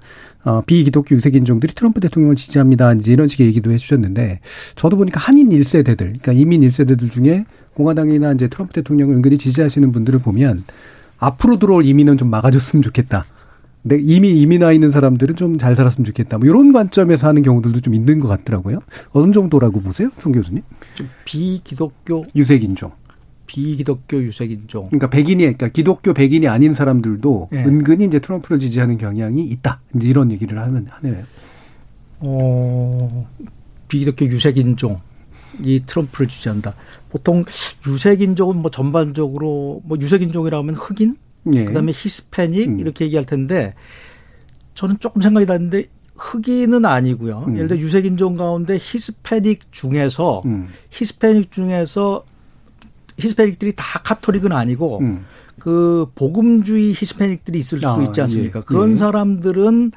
[0.43, 2.93] 어, 비기독교 유색 인종들이 트럼프 대통령을 지지합니다.
[2.93, 4.39] 이제 이런 식의 얘기도 해주셨는데
[4.75, 10.19] 저도 보니까 한인 1세대들, 그러니까 이민 1세대들 중에 공화당이나 이제 트럼프 대통령을 은근히 지지하시는 분들을
[10.19, 10.63] 보면
[11.17, 13.25] 앞으로 들어올 이민은 좀 막아줬으면 좋겠다.
[13.83, 16.37] 근데 이미 이민 와 있는 사람들은 좀 잘 살았으면 좋겠다.
[16.37, 18.79] 뭐 이런 관점에서 하는 경우들도 좀 있는 것 같더라고요.
[19.11, 20.61] 어느 정도라고 보세요, 송 교수님?
[21.25, 22.91] 비기독교 유색 인종.
[23.51, 24.85] 비기독교 유색인종.
[24.85, 27.65] 그러니까 백인이, 그러니까 기독교 백인이 아닌 사람들도 네.
[27.65, 29.81] 은근히 이제 트럼프를 지지하는 경향이 있다.
[29.93, 31.23] 이제 이런 얘기를 하는, 하네요.
[32.19, 33.27] 어,
[33.89, 34.95] 비기독교 유색인종.
[35.63, 36.75] 이 트럼프를 지지한다.
[37.09, 37.43] 보통
[37.85, 41.65] 유색인종은 뭐 전반적으로 뭐 유색인종이라면 흑인, 네.
[41.65, 42.79] 그다음에 히스패닉 음.
[42.79, 43.73] 이렇게 얘기할 텐데
[44.75, 47.43] 저는 조금 생각이 나는데 흑인은 아니고요.
[47.47, 47.55] 음.
[47.57, 50.69] 예를 들어 유색인종 가운데 히스패닉 중에서 음.
[50.91, 52.23] 히스패닉 중에서
[53.17, 55.25] 히스패닉들이 다 카톨릭은 아니고 음.
[55.59, 58.59] 그 복음주의 히스패닉들이 있을 아, 수 있지 않습니까?
[58.59, 58.63] 예.
[58.65, 58.95] 그런 예.
[58.95, 59.91] 사람들은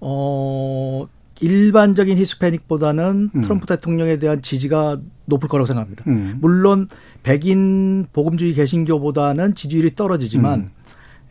[0.00, 1.08] 어
[1.40, 3.40] 일반적인 히스패닉보다는 음.
[3.40, 6.04] 트럼프 대통령에 대한 지지가 높을 거라고 생각합니다.
[6.06, 6.38] 음.
[6.40, 6.88] 물론
[7.22, 10.68] 백인 복음주의 개신교보다는 지지율이 떨어지지만 음.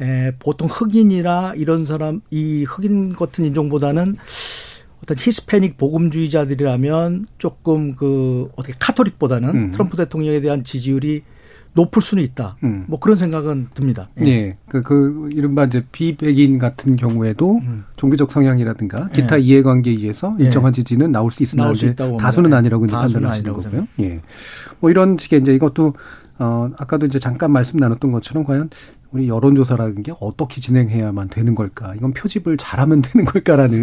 [0.06, 4.18] 에, 보통 흑인이나 이런 사람 이 흑인 같은 인종보다는
[5.08, 9.72] 어떤 히스패닉 복음주의자들이라면 조금 그 어떻게 카톨릭보다는 음.
[9.72, 11.24] 트럼프 대통령에 대한 지지율이
[11.74, 12.58] 높을 수는 있다.
[12.64, 12.86] 음.
[12.88, 14.10] 뭐 그런 생각은 듭니다.
[14.26, 14.58] 예.
[14.68, 17.86] 그, 그, 이른바 이제 비백인 같은 경우에도 음.
[17.96, 19.44] 종교적 성향이라든가 기타 예.
[19.44, 20.46] 이해관계에 의해서 예.
[20.46, 21.94] 일정한 지지는 나올 수 있으나 나올 수.
[21.96, 22.56] 다수는 예.
[22.56, 23.88] 아니라고 다수는 판단하시는 아니라고 거고요.
[24.02, 24.22] 예.
[24.80, 25.94] 뭐 이런 식의 이제 이것도
[26.40, 28.70] 어, 아까도 이제 잠깐 말씀 나눴던 것처럼 과연
[29.12, 31.96] 우리 여론조사라는 게 어떻게 진행해야만 되는 걸까?
[31.96, 33.78] 이건 표집을 잘하면 되는 걸까라는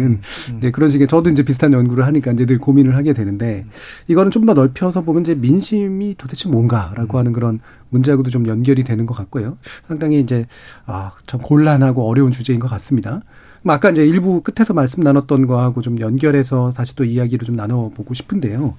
[0.51, 0.57] 음.
[0.57, 3.65] 이제 그런 식의 저도 이제 비슷한 연구를 하니까 이제 늘 고민을 하게 되는데
[4.07, 9.07] 이거는 좀 더 넓혀서 보면 이제 민심이 도대체 뭔가라고 하는 그런 문제하고도 좀 연결이 되는
[9.07, 9.57] 것 같고요.
[9.87, 10.45] 상당히 이제
[10.85, 13.21] 아, 참 곤란하고 어려운 주제인 것 같습니다.
[13.65, 18.13] 뭐 아까 이제 일부 끝에서 말씀 나눴던 거하고 좀 연결해서 다시 또 이야기를 좀 나눠보고
[18.13, 18.75] 싶은데요.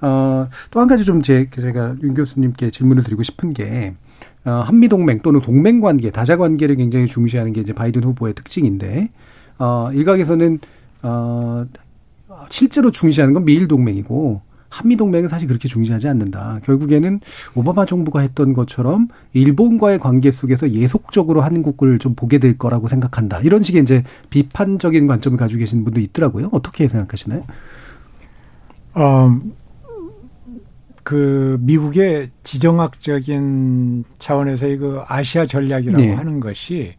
[0.00, 3.94] 어, 또 한 가지 좀 제, 제가 윤 교수님께 질문을 드리고 싶은 게,
[4.44, 9.10] 어, 한미동맹 또는 동맹관계, 다자관계를 굉장히 중시하는 게 이제 바이든 후보의 특징인데,
[9.58, 10.60] 어, 일각에서는,
[11.02, 11.66] 어,
[12.48, 16.60] 실제로 중시하는 건 미일 동맹이고, 한미 동맹은 사실 그렇게 중시하지 않는다.
[16.64, 17.20] 결국에는
[17.54, 23.40] 오바마 정부가 했던 것처럼 일본과의 관계 속에서 예속적으로 한국을 좀 보게 될 거라고 생각한다.
[23.40, 26.50] 이런 식의 이제 비판적인 관점을 가지고 계신 분도 있더라고요.
[26.52, 27.44] 어떻게 생각하시나요?
[28.94, 29.40] 어,
[31.02, 36.12] 그 미국의 지정학적인 차원에서의 그 아시아 전략이라고 네.
[36.12, 36.92] 하는 것이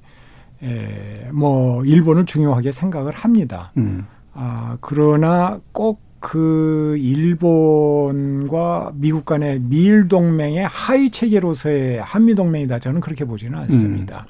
[0.63, 3.71] 에, 뭐 일본을 중요하게 생각을 합니다.
[3.77, 4.07] 음.
[4.33, 13.25] 아, 그러나 꼭 그 일본과 미국 간의 미일 동맹의 하위 체계로서의 한미 동맹이다 저는 그렇게
[13.25, 14.25] 보지는 않습니다.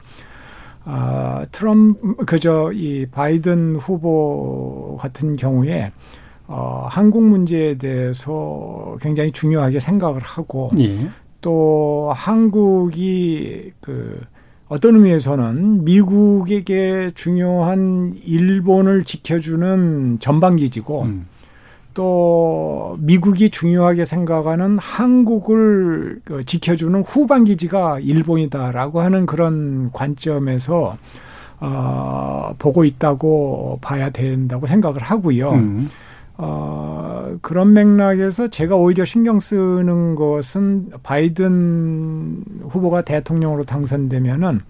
[0.85, 5.91] 아, 트럼 그저 이 바이든 후보 같은 경우에
[6.47, 10.97] 어, 한국 문제에 대해서 굉장히 중요하게 생각을 하고 예.
[11.41, 14.19] 또 한국이 그
[14.67, 21.27] 어떤 의미에서는 미국에게 중요한 일본을 지켜주는 전방기지고 음.
[21.93, 30.97] 또 미국이 중요하게 생각하는 한국을 그 지켜주는 후방기지가 일본이다라고 하는 그런 관점에서
[31.59, 35.51] 어, 보고 있다고 봐야 된다고 생각을 하고요.
[35.51, 35.89] 음.
[36.37, 44.61] 어, 그런 맥락에서 제가 오히려 신경 쓰는 것은 바이든 후보가 대통령으로 당선되면은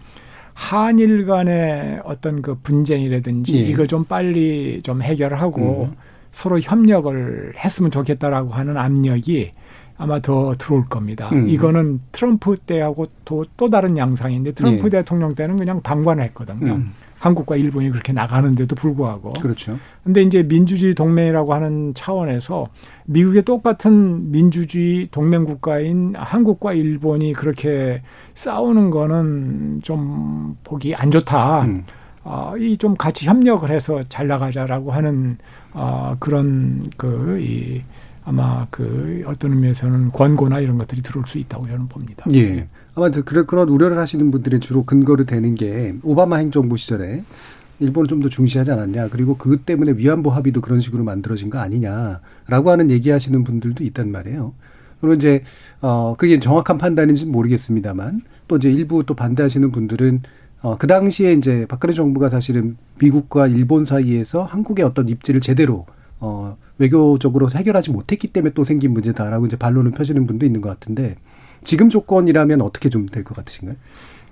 [0.54, 3.60] 한일 간의 어떤 그 분쟁이라든지 예.
[3.62, 6.09] 이거 좀 빨리 좀 해결하고 음.
[6.32, 9.52] 서로 협력을 했으면 좋겠다라고 하는 압력이
[9.98, 11.30] 아마 더 들어올 겁니다.
[11.34, 11.50] 음.
[11.50, 14.90] 이거는 트럼프 때하고 또, 또 다른 양상인데 트럼프 예.
[14.90, 16.76] 대통령 때는 그냥 방관을 했거든요.
[16.76, 16.94] 음.
[17.20, 19.34] 한국과 일본이 그렇게 나가는데도 불구하고.
[19.34, 19.78] 그렇죠.
[20.06, 22.68] 근데 이제 민주주의 동맹이라고 하는 차원에서
[23.08, 28.02] 미국의 똑같은 민주주의 동맹 국가인 한국과 일본이 그렇게
[28.36, 31.64] 싸우는 거는 좀 보기 안 좋다.
[31.64, 31.84] 음.
[32.24, 35.38] 어, 이 좀 같이 협력을 해서 잘 나가자라고 하는
[35.74, 37.82] 어, 그런 그 이
[38.26, 42.26] 아마 그 어떤 의미에서는 권고나 이런 것들이 들어올 수 있다고 저는 봅니다.
[42.34, 42.68] 예.
[42.94, 47.24] 아마 그 그런 그런 우려를 하시는 분들의 주로 근거로 되는 게 오바마 행정부 시절에
[47.80, 49.08] 일본을 좀 더 중시하지 않았냐.
[49.10, 54.54] 그리고 그것 때문에 위안부 합의도 그런 식으로 만들어진 거 아니냐라고 하는 얘기하시는 분들도 있단 말이에요.
[55.02, 55.44] 그리고 이제
[55.82, 60.22] 어 그게 정확한 판단인지는 모르겠습니다만 또 이제 일부 또 반대하시는 분들은
[60.62, 65.86] 어 그 당시에 이제 박근혜 정부가 사실은 미국과 일본 사이에서 한국의 어떤 입지를 제대로
[66.20, 71.16] 어 외교적으로 해결하지 못했기 때문에 또 생긴 문제다라고 이제 반론을 펴시는 분도 있는 것 같은데
[71.64, 73.78] 지금 조건이라면 어떻게 좀 될 것 같으신가요?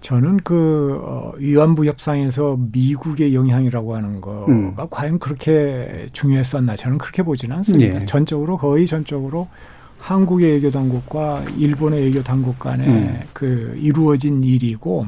[0.02, 4.76] 저는 그 어, 위안부 협상에서 미국의 영향이라고 하는 거가 음.
[4.92, 8.02] 과연 그렇게 중요했었나 저는 그렇게 보지는 않습니다.
[8.02, 8.06] 예.
[8.06, 9.48] 전적으로 거의 전적으로
[10.00, 13.20] 한국의 외교 당국과 일본의 외교 당국 간에 음.
[13.34, 15.06] 그 이루어진 일이고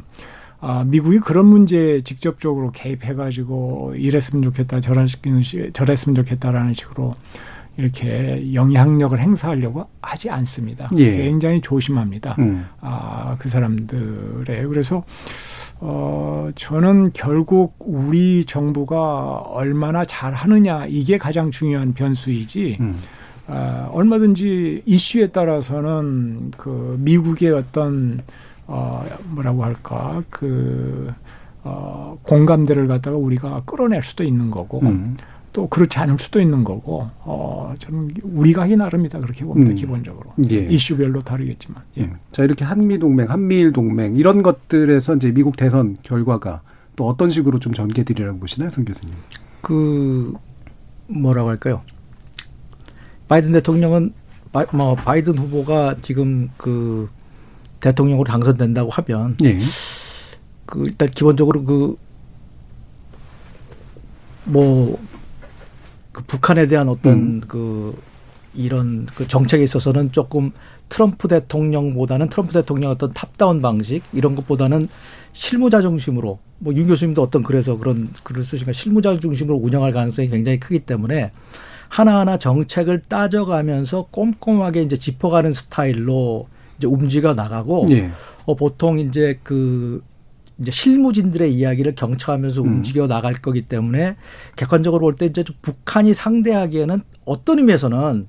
[0.61, 5.41] 아, 미국이 그런 문제에 직접적으로 개입해가지고 이랬으면 좋겠다, 저랬으면,
[5.73, 7.13] 저랬으면 좋겠다라는 식으로
[7.77, 10.89] 이렇게 영향력을 행사하려고 하지 않습니다.
[10.97, 11.15] 예.
[11.15, 12.35] 굉장히 조심합니다.
[12.39, 12.65] 음.
[12.81, 14.67] 아, 그 사람들의.
[14.67, 15.05] 그래서,
[15.79, 22.99] 어, 저는 결국 우리 정부가 얼마나 잘 하느냐, 이게 가장 중요한 변수이지, 음.
[23.47, 28.21] 아, 얼마든지 이슈에 따라서는 그 미국의 어떤,
[28.71, 31.11] 어, 뭐라고 할까, 그,
[31.63, 35.17] 어, 공감대를 갖다가 우리가 끌어낼 수도 있는 거고, 음.
[35.53, 39.75] 또 그렇지 않을 수도 있는 거고, 어, 저는 우리가 하기 나름이다, 그렇게 봅니다, 음.
[39.75, 40.33] 기본적으로.
[40.51, 40.67] 예.
[40.67, 41.81] 이슈별로 다르겠지만.
[41.97, 42.03] 예.
[42.03, 42.17] 음.
[42.31, 46.61] 자, 이렇게 한미동맹, 한미일동맹, 이런 것들에서 이제 미국 대선 결과가
[46.95, 49.15] 또 어떤 식으로 좀 전개되리라고 보시나요, 성 교수님?
[49.61, 50.33] 그
[51.07, 51.81] 뭐라고 할까요?
[53.27, 54.13] 바이든 대통령은
[54.51, 57.09] 바, 뭐 바이든 후보가 지금 그
[57.79, 59.57] 대통령으로 당선된다고 하면 예.
[60.65, 61.97] 그 일단 기본적으로 그
[64.45, 64.97] 뭐
[66.11, 67.41] 그 북한에 대한 어떤 음.
[67.47, 67.95] 그
[68.53, 70.49] 이런 그 정책에 있어서는 조금
[70.89, 74.87] 트럼프 대통령보다는 트럼프 대통령 어떤 탑다운 방식 이런 것보다는
[75.31, 80.59] 실무자 중심으로 뭐 윤 교수님도 어떤 그래서 그런 글을 쓰시니까 실무자 중심으로 운영할 가능성이 굉장히
[80.59, 81.31] 크기 때문에
[81.87, 86.47] 하나하나 정책을 따져가면서 꼼꼼하게 이제 짚어가는 스타일로
[86.79, 88.09] 이제 움직여 나가고 예.
[88.45, 90.01] 어 보통 이제 그
[90.59, 92.67] 이제 실무진들의 이야기를 경청하면서 음.
[92.67, 94.15] 움직여 나갈 거기 때문에
[94.55, 98.27] 객관적으로 볼 때 이제 북한이 상대하기에는 어떤 의미에서는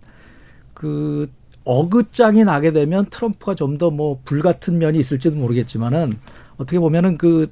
[0.75, 1.31] 그
[1.65, 6.13] 어긋장이 나게 되면 트럼프가 좀 더 뭐 불같은 면이 있을지도 모르겠지만은
[6.57, 7.49] 어떻게 보면은 그이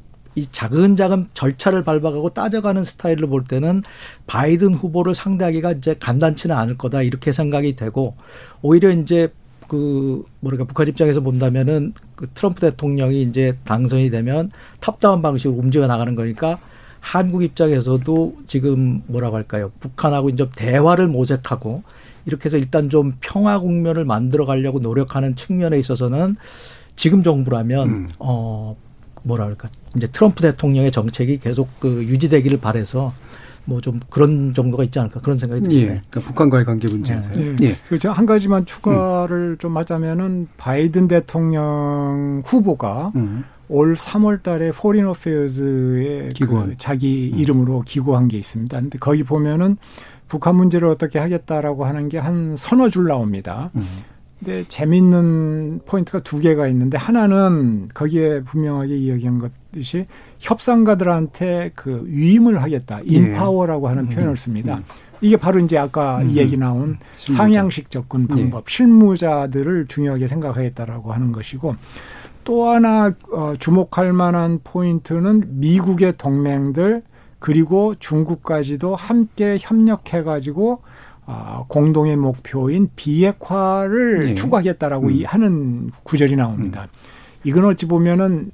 [0.53, 3.83] 자근자근 절차를 밟아가고 따져가는 스타일을 볼 때는
[4.27, 8.17] 바이든 후보를 상대하기가 이제 간단치는 않을 거다 이렇게 생각이 되고
[8.63, 9.33] 오히려 이제
[9.69, 14.51] 그 뭐랄까 북한 입장에서 본다면은 그 트럼프 대통령이 이제 당선이 되면
[14.81, 16.59] 탑다운 방식으로 움직여 나가는 거니까
[17.01, 19.71] 한국 입장에서도 지금 뭐라고 할까요?
[19.79, 21.83] 북한하고 이제 대화를 모색하고
[22.27, 26.37] 이렇게 해서 일단 좀 평화 국면을 만들어 가려고 노력하는 측면에 있어서는
[26.97, 28.09] 지금 정부라면 음.
[28.19, 28.77] 어
[29.23, 33.13] 뭐라 그럴까 이제 트럼프 대통령의 정책이 계속 그 유지되기를 바래서
[33.69, 35.83] 뭐 좀 그런 정도가 있지 않을까 그런 생각이 듭니다.
[35.83, 35.87] 예.
[35.87, 37.31] 그러니까 북한과의 관계 문제에서.
[37.41, 37.57] 예.
[37.61, 37.75] 예.
[37.87, 38.11] 그렇죠.
[38.11, 39.59] 한 가지만 추가를 음.
[39.59, 43.45] 좀 하자면은 바이든 대통령 후보가 음.
[43.69, 47.39] 올 3월 달에 Foreign Affairs에 그 자기 음.
[47.39, 48.81] 이름으로 기고한 게 있습니다.
[48.81, 49.77] 근데 거기 보면은
[50.29, 53.71] 북한 문제를 어떻게 하겠다라고 하는 게 한 서너 줄 나옵니다.
[53.77, 53.87] 음.
[54.39, 60.07] 근데 재밌는 포인트가 두 개가 있는데 하나는 거기에 분명하게 이야기한 것이
[60.39, 63.01] 협상가들한테 그 위임을 하겠다.
[63.01, 63.15] 예.
[63.15, 64.09] empower라고 하는 음.
[64.09, 64.77] 표현을 씁니다.
[64.77, 64.85] 음.
[65.21, 66.31] 이게 바로 이제 아까 음.
[66.37, 67.43] 얘기 나온 실무자.
[67.43, 68.73] 상향식 접근 방법, 예.
[68.73, 71.75] 실무자들을 중요하게 생각하겠다라고 하는 것이고
[72.45, 77.03] 또 하나 어, 주목할 만한 포인트는 미국의 동맹들
[77.41, 80.83] 그리고 중국까지도 함께 협력해가지고
[81.31, 84.35] 아, 공동의 목표인 비핵화를 네.
[84.35, 85.23] 추구하겠다라고 음.
[85.27, 86.89] 하는 구절이 나옵니다.
[86.91, 86.99] 음.
[87.45, 88.51] 이건 어찌 보면은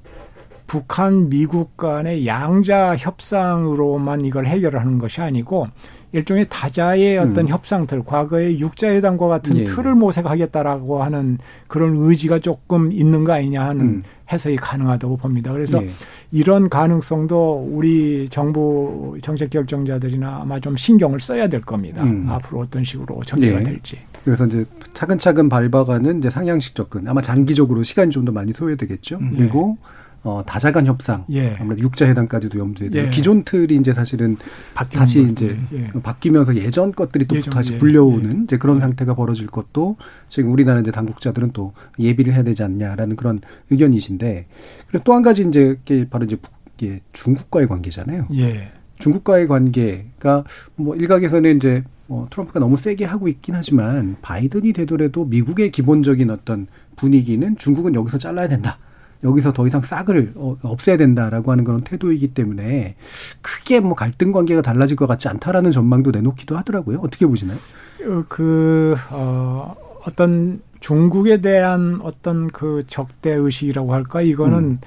[0.67, 5.67] 북한, 미국 간의 양자 협상으로만 이걸 해결하는 것이 아니고
[6.11, 7.47] 일종의 다자의 어떤 음.
[7.47, 9.63] 협상들, 과거의 육자회담과 같은 예.
[9.63, 14.03] 틀을 모색하겠다라고 하는 그런 의지가 조금 있는 거 아니냐 하는 음.
[14.31, 15.53] 해석이 가능하다고 봅니다.
[15.53, 15.89] 그래서 예.
[16.35, 22.03] 이런 가능성도 우리 정부 정책 결정자들이나 아마 좀 신경을 써야 될 겁니다.
[22.03, 22.25] 음.
[22.27, 23.63] 앞으로 어떤 식으로 전개가 예.
[23.63, 23.97] 될지.
[24.25, 27.07] 그래서 이제 차근차근 밟아가는 이제 상향식 접근.
[27.07, 29.17] 아마 장기적으로 시간이 좀 더 많이 소요되겠죠.
[29.21, 29.33] 음.
[29.37, 30.04] 그리고 예.
[30.25, 31.55] 어, 다자간 협상, 예.
[31.59, 33.09] 아무래도 육자 회담까지도 염두에 두고 예.
[33.11, 34.37] 기존 틀이 이제 사실은
[34.73, 35.91] 다시 이제 예.
[36.01, 37.77] 바뀌면서 예전 것들이 또 예전, 다시 예.
[37.77, 38.43] 불려오는 예.
[38.43, 39.97] 이제 그런 상태가 벌어질 것도
[40.27, 44.47] 지금 우리나라 이제 당국자들은 또 예비를 해야 되지 않냐라는 그런 의견이신데
[44.87, 45.77] 그리고 또 한 가지 이제
[46.09, 48.27] 바로 이제 중국과의 관계잖아요.
[48.33, 48.71] 예.
[48.97, 50.43] 중국과의 관계가
[50.75, 56.67] 뭐 일각에서는 이제 뭐 트럼프가 너무 세게 하고 있긴 하지만 바이든이 되더라도 미국의 기본적인 어떤
[56.95, 58.79] 분위기는 중국은 여기서 잘라야 된다.
[59.25, 62.95] 여기서 더 이상 싹을 어, 없애야 된다라고 하는 그런 태도이기 때문에
[63.41, 66.99] 크게 뭐 갈등 관계가 달라질 것 같지 않다라는 전망도 내놓기도 하더라고요.
[67.01, 67.57] 어떻게 보시나요?
[68.05, 74.21] 어, 그, 어, 어떤 중국에 대한 어떤 그 적대 의식이라고 할까?
[74.21, 74.79] 이거는 음.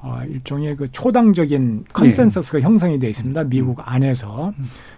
[0.00, 2.64] 어, 일종의 그 초당적인 컨센서스가 네.
[2.64, 3.44] 형성이 되어 있습니다.
[3.44, 3.84] 미국 음.
[3.86, 4.52] 안에서.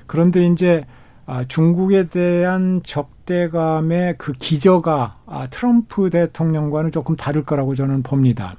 [0.06, 0.84] 그런데 이제
[1.26, 8.56] 아, 중국에 대한 적대감의 그 기저가 아, 트럼프 대통령과는 조금 다를 거라고 저는 봅니다.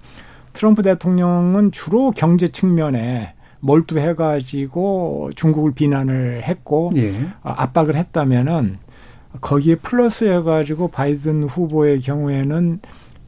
[0.55, 7.11] 트럼프 대통령은 주로 경제 측면에 몰두해가지고 중국을 비난을 했고 예.
[7.43, 8.77] 아, 압박을 했다면은
[9.41, 12.79] 거기에 플러스해가지고 바이든 후보의 경우에는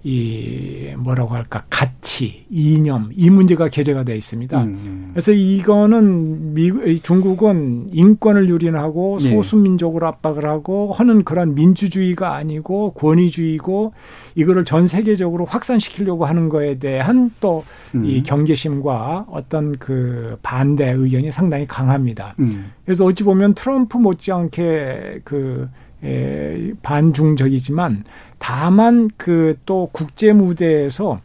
[0.03, 4.61] 이 뭐라고 할까 가치 이념 이 문제가 게재가 돼 있습니다.
[4.61, 5.09] 음, 음.
[5.11, 9.29] 그래서 이거는 미국 중국은 인권을 유린하고 네.
[9.29, 13.93] 소수민족을 압박을 하고 하는 그런 민주주의가 아니고 권위주의고
[14.35, 17.63] 이거를 전 세계적으로 확산시키려고 하는 거에 대한 또이
[17.95, 18.23] 음.
[18.23, 22.35] 경계심과 어떤 그 반대 의견이 상당히 강합니다.
[22.39, 22.71] 음.
[22.85, 25.67] 그래서 어찌 보면 트럼프 못지않게 그
[26.03, 28.03] 에, 반중적이지만
[28.39, 31.19] 다만 그 또 국제 무대에서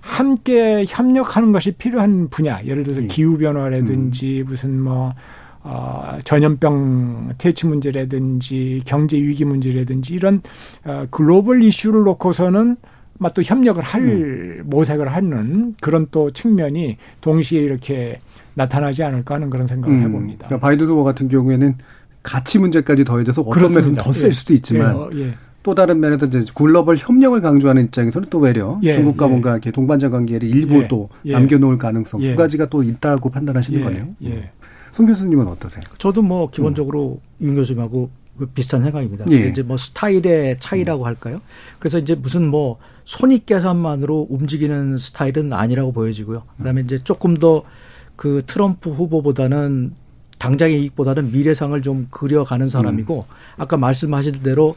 [0.00, 3.06] 함께 협력하는 것이 필요한 분야, 예를 들어서 예.
[3.06, 4.44] 기후 변화라든지 음.
[4.48, 5.12] 무슨 뭐
[5.62, 10.40] 어, 전염병 퇴치 문제라든지 경제 위기 문제라든지 이런
[10.84, 12.76] 어, 글로벌 이슈를 놓고서는
[13.34, 14.62] 또 협력을 할 음.
[14.66, 18.18] 모색을 하는 그런 또 측면이 동시에 이렇게
[18.54, 20.02] 나타나지 않을까 하는 그런 생각을 음.
[20.02, 20.46] 해봅니다.
[20.46, 21.76] 그러니까 바이든 후보 같은 경우에는
[22.22, 24.32] 가치 문제까지 더해져서 어떤 면에서 더셀 예.
[24.32, 25.20] 수도 있지만 예.
[25.20, 25.34] 예.
[25.68, 29.28] 또 다른 면에서 이제 글로벌 협력을 강조하는 입장에서는 또 외려 예, 중국과 예.
[29.28, 31.32] 뭔가 이렇게 동반자 관계를 일부 예, 또 예.
[31.32, 32.30] 남겨놓을 가능성 예.
[32.30, 34.08] 두 가지가 또 있다고 판단하시는 예, 거네요.
[34.24, 34.50] 예.
[34.92, 35.84] 송 교수님은 어떠세요?
[35.98, 38.08] 저도 뭐 기본적으로 윤 교수님하고
[38.38, 39.26] 그 비슷한 생각입니다.
[39.30, 39.48] 예.
[39.48, 41.40] 이제 뭐 스타일의 차이라고 할까요?
[41.78, 46.44] 그래서 이제 무슨 뭐 손익 계산만으로 움직이는 스타일은 아니라고 보여지고요.
[46.56, 47.64] 그다음에 이제 조금 더
[48.18, 49.94] 그 트럼프 후보보다는
[50.38, 53.24] 당장의 이익보다는 미래상을 좀 그려가는 사람이고
[53.56, 54.74] 아까 말씀하신 대로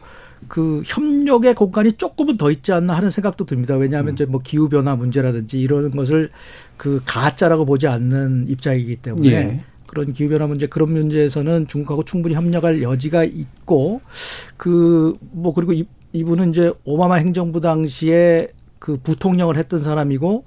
[0.47, 3.75] 그 협력의 공간이 조금은 더 있지 않나 하는 생각도 듭니다.
[3.75, 6.29] 왜냐하면 이제 뭐 기후 변화 문제라든지 이런 것을
[6.77, 9.63] 그 가짜라고 보지 않는 입장이기 때문에 예.
[9.87, 14.01] 그런 기후 변화 문제 그런 문제에서는 중국하고 충분히 협력할 여지가 있고
[14.57, 20.43] 그 뭐 그리고 이, 이분은 이제 오바마 행정부 당시에 그 부통령을 했던 사람이고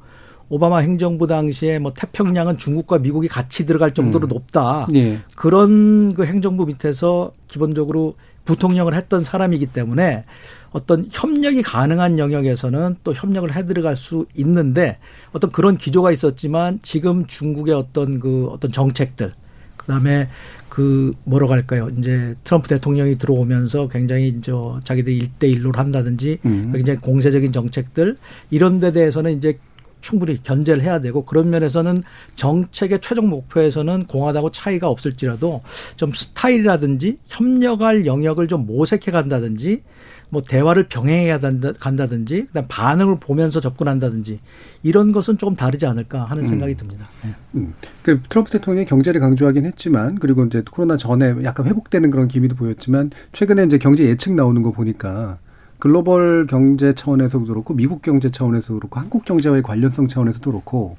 [0.51, 4.29] 오바마 행정부 당시에 뭐 태평양은 중국과 미국이 같이 들어갈 정도로 음.
[4.29, 4.87] 높다.
[4.95, 5.21] 예.
[5.35, 8.15] 그런 그 행정부 밑에서 기본적으로
[8.45, 10.25] 부통령을 했던 사람이기 때문에
[10.73, 14.99] 어떤 협력이 가능한 영역에서는 또 협력을 해 들어갈 수 있는데
[15.33, 19.33] 어떤 그런 기조가 있었지만 지금 중국의 어떤 그 어떤 정책들
[19.77, 20.29] 그다음에
[20.69, 21.89] 그 뭐라고 할까요?
[21.97, 24.51] 이제 트럼프 대통령이 들어오면서 굉장히 이제
[24.83, 26.73] 자기들이 일대일로 한다든지 음.
[26.73, 28.17] 굉장히 공세적인 정책들
[28.51, 29.59] 이런 데 대해서는 이제
[30.05, 32.03] 충분히 견제를 해야 되고 그런 면에서는
[32.37, 35.63] 정책의 최종 목표에서는 공화당하고 차이가 없을지라도
[35.97, 39.83] 좀 스타일이라든지 협력할 영역을 좀 모색해 간다든지
[40.29, 44.41] 뭐 대화를 병행해야 간다, 간다든지 그다음 반응을 보면서 접근한다든지
[44.83, 46.49] 이런 것은 조금 다르지 않을까 하는 음.
[46.49, 47.09] 생각이 듭니다.
[47.23, 47.35] 네.
[47.55, 47.73] 음.
[48.03, 53.11] 그 트럼프 대통령이 경제를 강조하긴 했지만 그리고 이제 코로나 전에 약간 회복되는 그런 기미도 보였지만
[53.33, 55.39] 최근에 이제 경제 예측 나오는 거 보니까
[55.85, 60.97] 글로벌 경제 차원에서도 그렇고 미국 경제 차원에서도 그렇고 한국 경제와의 관련성 차원에서도 그렇고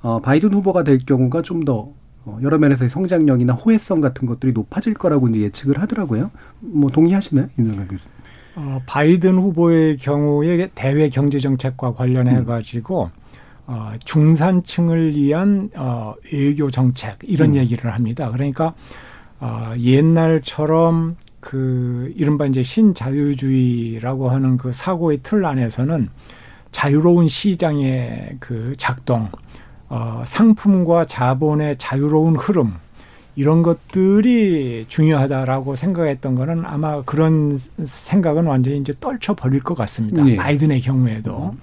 [0.00, 1.88] 어 바이든 후보가 될 경우가 좀더
[2.24, 6.30] 어, 여러 면에서의 성장력이나 호혜성 같은 것들이 높아질 거라고 이제 예측을 하더라고요.
[6.60, 8.14] 뭐 동의하시나요, 임성근 교수님?
[8.54, 13.10] 어, 바이든 후보의 경우에 대외 경제 정책과 관련해 가지고
[13.66, 17.54] 어, 중산층을 위한 어, 외교 정책 이런 음.
[17.56, 18.30] 얘기를 합니다.
[18.30, 18.74] 그러니까
[19.40, 26.08] 어, 옛날처럼 그 이른바 이제 신자유주의라고 하는 그 사고의 틀 안에서는
[26.72, 29.28] 자유로운 시장의 그 작동,
[29.88, 32.74] 어, 상품과 자본의 자유로운 흐름
[33.36, 40.26] 이런 것들이 중요하다라고 생각했던 거는 아마 그런 생각은 완전히 이제 떨쳐 버릴 것 같습니다.
[40.26, 40.36] 예.
[40.36, 41.54] 바이든의 경우에도.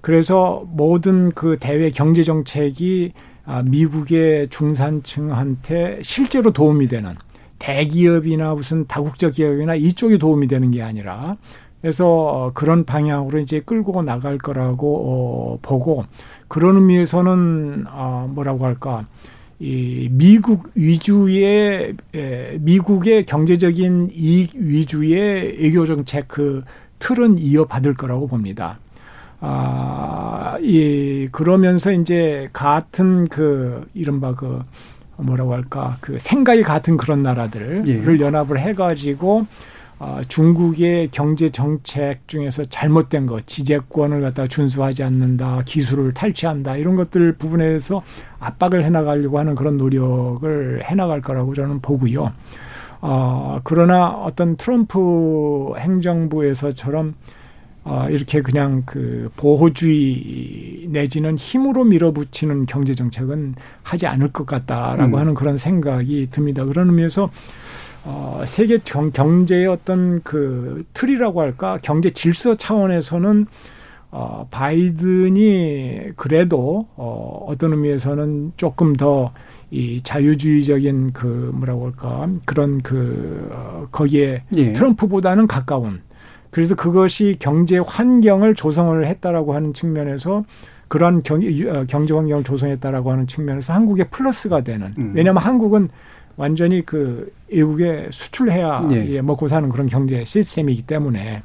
[0.00, 3.12] 그래서 모든 그 대외 경제 정책이
[3.44, 7.14] 아, 미국의 중산층한테 실제로 도움이 되는
[7.58, 11.36] 대기업이나 무슨 다국적 기업이나 이쪽이 도움이 되는 게 아니라
[11.80, 14.96] 그래서 어, 그런 방향으로 이제 끌고 나갈 거라고
[15.54, 16.04] 어, 보고
[16.48, 19.06] 그런 의미에서는 어, 뭐라고 할까
[19.58, 26.62] 이 미국 위주의 에, 미국의 경제적인 이익 위주의 외교 정책 그
[26.98, 28.78] 틀은 이어받을 거라고 봅니다.
[29.40, 34.62] 아, 이 그러면서 이제 같은 그 이른바 그
[35.16, 38.20] 뭐라고 할까 그 생각이 같은 그런 나라들을 예.
[38.20, 39.46] 연합을 해가지고
[39.98, 47.32] 어, 중국의 경제 정책 중에서 잘못된 것, 지재권을 갖다 준수하지 않는다, 기술을 탈취한다 이런 것들
[47.32, 48.02] 부분에서
[48.38, 52.30] 압박을 해나가려고 하는 그런 노력을 해나갈 거라고 저는 보고요.
[53.00, 57.14] 어, 그러나 어떤 트럼프 행정부에서처럼
[57.88, 65.20] 어, 이렇게 그냥 그 보호주의 내지는 힘으로 밀어붙이는 경제 정책은 하지 않을 것 같다라고 음.
[65.20, 66.64] 하는 그런 생각이 듭니다.
[66.64, 67.30] 그런 의미에서
[68.04, 73.46] 어, 세계 경, 경제의 어떤 그 틀이라고 할까 경제 질서 차원에서는
[74.10, 79.32] 어, 바이든이 그래도 어, 어떤 의미에서는 조금 더
[79.70, 84.72] 이 자유주의적인 그 뭐라고 할까 그런 그 어, 거기에 예.
[84.72, 86.02] 트럼프보다는 가까운
[86.56, 90.42] 그래서 그것이 경제 환경을 조성을 했다라고 하는 측면에서
[90.88, 95.12] 그러한 경, 어, 경제 환경을 조성했다라고 하는 측면에서 한국의 플러스가 되는 음.
[95.14, 95.90] 왜냐하면 한국은
[96.38, 99.06] 완전히 그 외국에 수출해야 예.
[99.06, 101.42] 예, 먹고 사는 그런 경제 시스템이기 때문에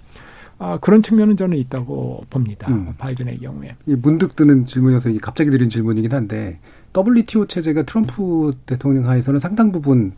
[0.60, 2.70] 아, 그런 측면은 저는 있다고 봅니다.
[2.70, 2.94] 음.
[2.98, 3.76] 바이든의 경우에.
[3.88, 6.60] 이 문득 드는 질문이어서 갑자기 드린 질문이긴 한데
[6.98, 10.14] WTO 체제가 트럼프 대통령 하에서는 상당 부분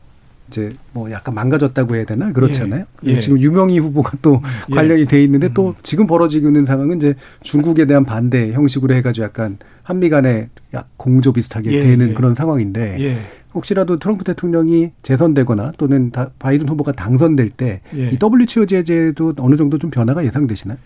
[0.54, 2.86] 이제 뭐 약간 망가졌다고 해야 되나 그렇잖아요.
[3.06, 3.12] 예.
[3.12, 3.20] 예.
[3.20, 4.40] 지금 유명희 후보가 또
[4.70, 4.76] 예.
[4.76, 9.58] 관련이 돼 있는데 또 지금 벌어지고 있는 상황은 이제 중국에 대한 반대 형식으로 해가지고 약간
[9.82, 12.14] 한미 간에 약 공조 비슷하게 예, 되는 예.
[12.14, 13.18] 그런 상황인데 예.
[13.56, 18.18] 혹시라도 트럼프 대통령이 재선되거나 또는 다- 바이든 후보가 당선될 때이 예.
[18.22, 20.78] WTO 제재도 어느 정도 좀 변화가 예상되시나요?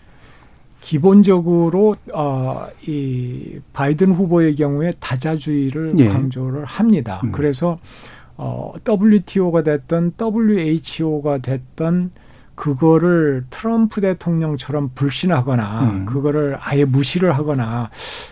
[0.80, 6.08] 기본적으로 어, 이 바이든 후보의 경우에 다자주의를 예.
[6.08, 7.20] 강조를 합니다.
[7.24, 7.32] 음.
[7.32, 7.78] 그래서
[8.38, 12.12] 어, WTO가 됐던 WHO가 됐던
[12.54, 16.06] 그거를 트럼프 대통령처럼 불신하거나 음.
[16.06, 17.90] 그거를 아예 무시를 하거나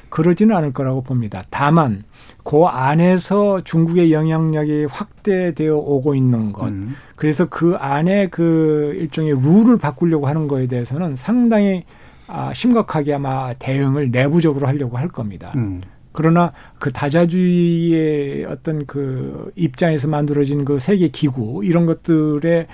[0.08, 1.42] 그러지는 않을 거라고 봅니다.
[1.50, 2.02] 다만
[2.42, 6.68] 그 안에서 중국의 영향력이 확대되어 오고 있는 것.
[6.68, 6.96] 음.
[7.14, 11.84] 그래서 그 안에 그 일종의 룰을 바꾸려고 하는 거에 대해서는 상당히
[12.28, 15.52] 아, 심각하게 아마 대응을 내부적으로 하려고 할 겁니다.
[15.54, 15.80] 음.
[16.16, 22.66] 그러나 그 다자주의의 어떤 그 입장에서 만들어진 그 세계 기구 이런 것들에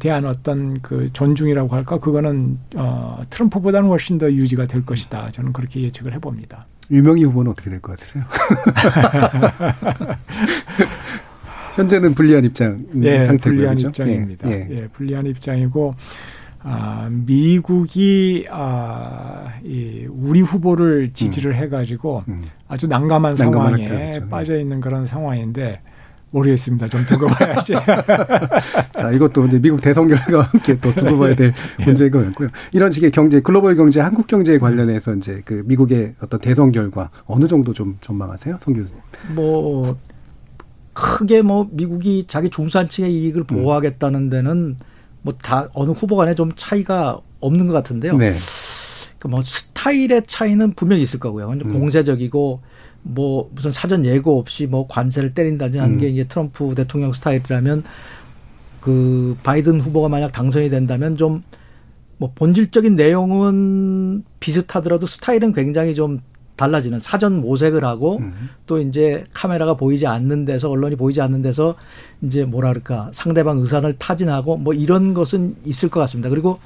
[0.00, 5.30] 대한 어떤 그 존중이라고 할까 그거는 어 트럼프보다는 훨씬 더 유지가 될 것이다.
[5.30, 6.66] 저는 그렇게 예측을 해 봅니다.
[6.90, 8.24] 유명희 후보는 어떻게 될 것 같으세요?
[11.76, 13.38] 현재는 불리한 입장 예, 상태고요.
[13.38, 13.88] 불리한 그렇죠?
[13.88, 14.50] 입장입니다.
[14.50, 14.76] 예, 예.
[14.82, 15.94] 예, 불리한 입장이고
[16.66, 21.56] 아, 미국이 아, 이 우리 후보를 지지를 음.
[21.56, 22.42] 해가지고 음.
[22.66, 24.28] 아주 난감한 상황에 그렇죠.
[24.28, 25.82] 빠져 있는 그런 상황인데
[26.30, 26.88] 모르겠습니다.
[26.88, 27.74] 좀 두고 봐야지.
[28.96, 31.84] 자, 이것도 이제 미국 대선 결과와 함께 또 두고 봐야 될 예.
[31.84, 32.48] 문제인 것 같고요.
[32.72, 37.46] 이런 식의 경제, 글로벌 경제, 한국 경제에 관련해서 이제 그 미국의 어떤 대선 결과 어느
[37.46, 38.58] 정도 좀 전망하세요?
[38.62, 39.00] 성 교수님.
[39.34, 39.96] 뭐,
[40.94, 43.46] 크게 뭐 미국이 자기 중산층의 이익을 음.
[43.46, 44.76] 보호하겠다는 데는
[45.24, 48.16] 뭐 다 어느 후보 간에 좀 차이가 없는 것 같은데요.
[48.16, 48.34] 네.
[49.18, 51.48] 그뭐 스타일의 차이는 분명히 있을 거고요.
[51.50, 51.72] 음.
[51.72, 52.60] 공세적이고
[53.02, 56.00] 뭐 무슨 사전 예고 없이 뭐 관세를 때린다든지 하는 음.
[56.00, 57.84] 게 이제 트럼프 대통령 스타일이라면
[58.80, 61.42] 그 바이든 후보가 만약 당선이 된다면 좀
[62.18, 66.20] 뭐 본질적인 내용은 비슷하더라도 스타일은 굉장히 좀
[66.56, 68.50] 달라지는 사전 모색을 하고 음.
[68.66, 71.74] 또 이제 카메라가 보이지 않는 데서 언론이 보이지 않는 데서
[72.22, 76.30] 이제 그럴까 상대방 의사를 타진하고 뭐 이런 것은 있을 것 같습니다.
[76.30, 76.58] 그리고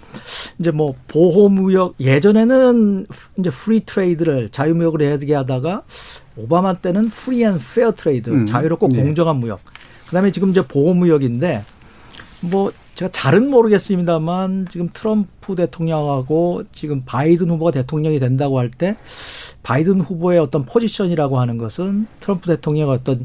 [0.58, 3.06] 이제 뭐 보호무역 예전에는
[3.38, 5.82] 이제 free trade를 자유무역을 해야 되게 하다가
[6.36, 8.46] 오바마 때는 free and fair trade 음.
[8.46, 9.02] 자유롭고 네.
[9.02, 9.60] 공정한 무역.
[10.06, 11.64] 그다음에 지금 이제 보호무역인데
[12.40, 18.96] 뭐 제가 잘은 모르겠습니다만 지금 트럼프 대통령하고 지금 바이든 후보가 대통령이 된다고 할 때
[19.62, 23.24] 바이든 후보의 어떤 포지션이라고 하는 것은 트럼프 대통령의 어떤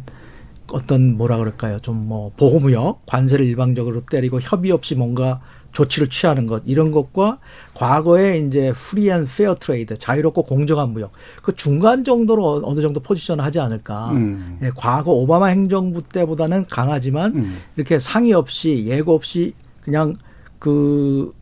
[0.71, 1.79] 어떤 뭐라 그럴까요?
[1.79, 5.41] 좀 뭐 보호무역 관세를 일방적으로 때리고 협의 없이 뭔가
[5.73, 7.39] 조치를 취하는 것 이런 것과
[7.73, 11.11] 과거에 이제 free and fair trade 자유롭고 공정한 무역
[11.41, 14.11] 그 중간 정도로 어느 정도 포지션을 하지 않을까.
[14.11, 14.59] 음.
[14.61, 17.57] 예, 과거 오바마 행정부 때보다는 강하지만 음.
[17.75, 20.13] 이렇게 상의 없이 예고 없이 그냥
[20.59, 21.33] 그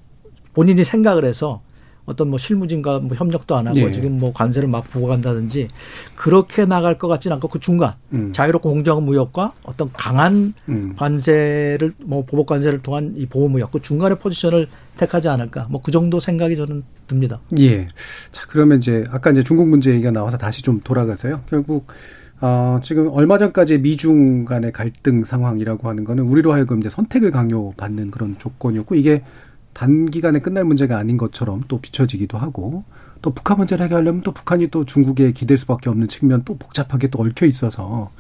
[0.54, 1.62] 본인이 생각을 해서
[2.12, 3.92] 어떤 뭐 실무진과 뭐 협력도 안 하고 예.
[3.92, 5.68] 지금 뭐 관세를 막 부과한다든지
[6.16, 8.32] 그렇게 나갈 것 같지는 않고 그 중간 음.
[8.34, 10.94] 자유롭고 공정한 무역과 어떤 강한 음.
[10.96, 15.92] 관세를 뭐 보복 관세를 통한 이 보호 무역 그 중간의 포지션을 택하지 않을까 뭐 그
[15.92, 17.40] 정도 생각이 저는 듭니다.
[17.60, 17.86] 예.
[18.32, 21.42] 자 그러면 이제 아까 이제 중국 문제 얘기가 나와서 다시 좀 돌아가서요.
[21.50, 21.88] 결국
[22.40, 28.12] 어, 지금 얼마 전까지 미중 간의 갈등 상황이라고 하는 거는 우리로 하여금 이제 선택을 강요받는
[28.12, 29.24] 그런 조건이었고 이게
[29.74, 32.84] 단기간에 끝날 문제가 아닌 것처럼 또 비춰지기도 하고
[33.22, 37.22] 또 북한 문제를 해결하려면 또 북한이 또 중국에 기댈 수밖에 없는 측면 또 복잡하게 또
[37.22, 38.12] 얽혀 있어서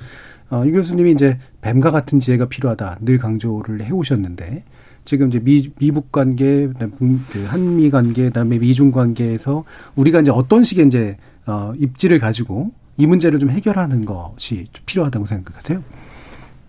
[0.50, 4.64] 어, 유 교수님이 이제 뱀과 같은 지혜가 필요하다 늘 강조를 해오셨는데
[5.04, 9.64] 지금 이제 미, 미북 관계, 그 한미 관계, 그다음에 미중 관계에서
[9.96, 15.26] 우리가 이제 어떤 식의 이제 어, 입지를 가지고 이 문제를 좀 해결하는 것이 좀 필요하다고
[15.26, 15.84] 생각하세요?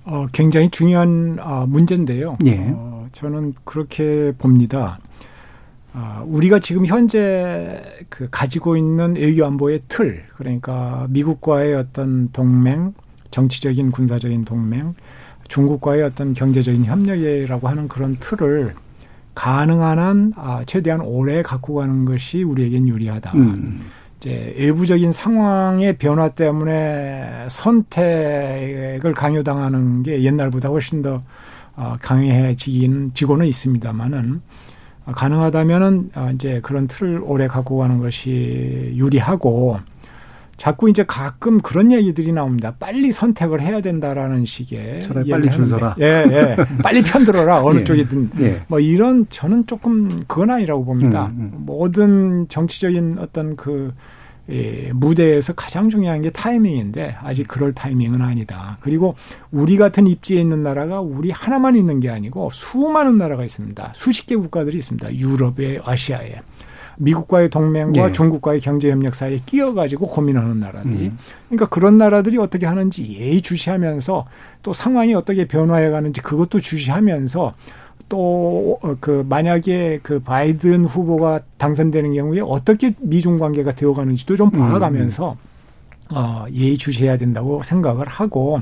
[0.04, 2.38] 어, 굉장히 중요한 어, 문제인데요.
[2.46, 2.70] 예.
[2.70, 4.98] 어, 저는 그렇게 봅니다.
[5.94, 12.94] 아, 우리가 지금 현재 그 가지고 있는 외교 안보의 틀, 그러니까 미국과의 어떤 동맹,
[13.30, 14.94] 정치적인 군사적인 동맹,
[15.48, 18.74] 중국과의 어떤 경제적인 협력이라고 하는 그런 틀을
[19.34, 23.32] 가능한 한 아, 최대한 오래 갖고 가는 것이 우리에겐 유리하다.
[23.34, 23.82] 음.
[24.16, 31.22] 이제 외부적인 상황의 변화 때문에 선택을 강요당하는 게 옛날보다 훨씬 더 어,
[32.00, 34.40] 강해지긴 지고는 있습니다만은
[35.06, 39.80] 가능하다면은 어, 이제 그런 틀을 오래 갖고 가는 것이 유리하고
[40.56, 42.74] 자꾸 이제 가끔 그런 얘기들이 나옵니다.
[42.78, 45.96] 빨리 선택을 해야 된다라는 식의 빨리 줄 서라.
[45.98, 46.56] 예, 예.
[46.84, 47.64] 빨리 편들어라.
[47.64, 47.84] 어느 예.
[47.84, 48.30] 쪽이든.
[48.38, 48.60] 예.
[48.68, 51.32] 뭐 이런 저는 조금 그건 아니라고 봅니다.
[51.32, 51.62] 음, 음.
[51.66, 53.92] 모든 정치적인 어떤 그
[54.52, 58.76] 예, 무대에서 가장 중요한 게 타이밍인데 아직 그럴 타이밍은 아니다.
[58.80, 59.14] 그리고
[59.50, 63.92] 우리 같은 입지에 있는 나라가 우리 하나만 있는 게 아니고 수많은 나라가 있습니다.
[63.94, 65.14] 수십 개 국가들이 있습니다.
[65.16, 66.34] 유럽에, 아시아에.
[66.98, 68.12] 미국과의 동맹과 네.
[68.12, 71.06] 중국과의 경제 협력 사이에 끼어가지고 고민하는 나라들이.
[71.06, 71.18] 음.
[71.48, 74.26] 그러니까 그런 나라들이 어떻게 하는지 예의주시하면서
[74.62, 77.54] 또 상황이 어떻게 변화해 가는지 그것도 주시하면서
[78.12, 84.72] 또그 어, 만약에 그 바이든 후보가 당선되는 경우에 어떻게 미중 관계가 되어가는지도 좀 음, 음.
[84.72, 85.36] 봐가면서
[86.10, 88.60] 어, 예의주시해야 된다고 생각을 하고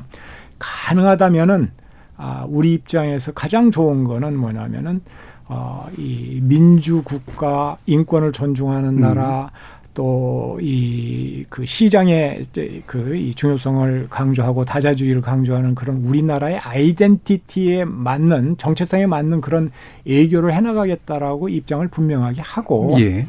[0.57, 1.71] 가능하다면은
[2.15, 5.01] 아, 우리 입장에서 가장 좋은 거는 뭐냐면은
[5.47, 8.99] 어, 이 민주 국가 인권을 존중하는 음.
[9.01, 9.51] 나라
[9.93, 12.43] 또 이 그 시장의
[12.85, 19.71] 그 이 중요성을 강조하고 다자주의를 강조하는 그런 우리나라의 아이덴티티에 맞는 정체성에 맞는 그런
[20.07, 23.25] 애교를 해나가겠다라고 입장을 분명하게 하고 예.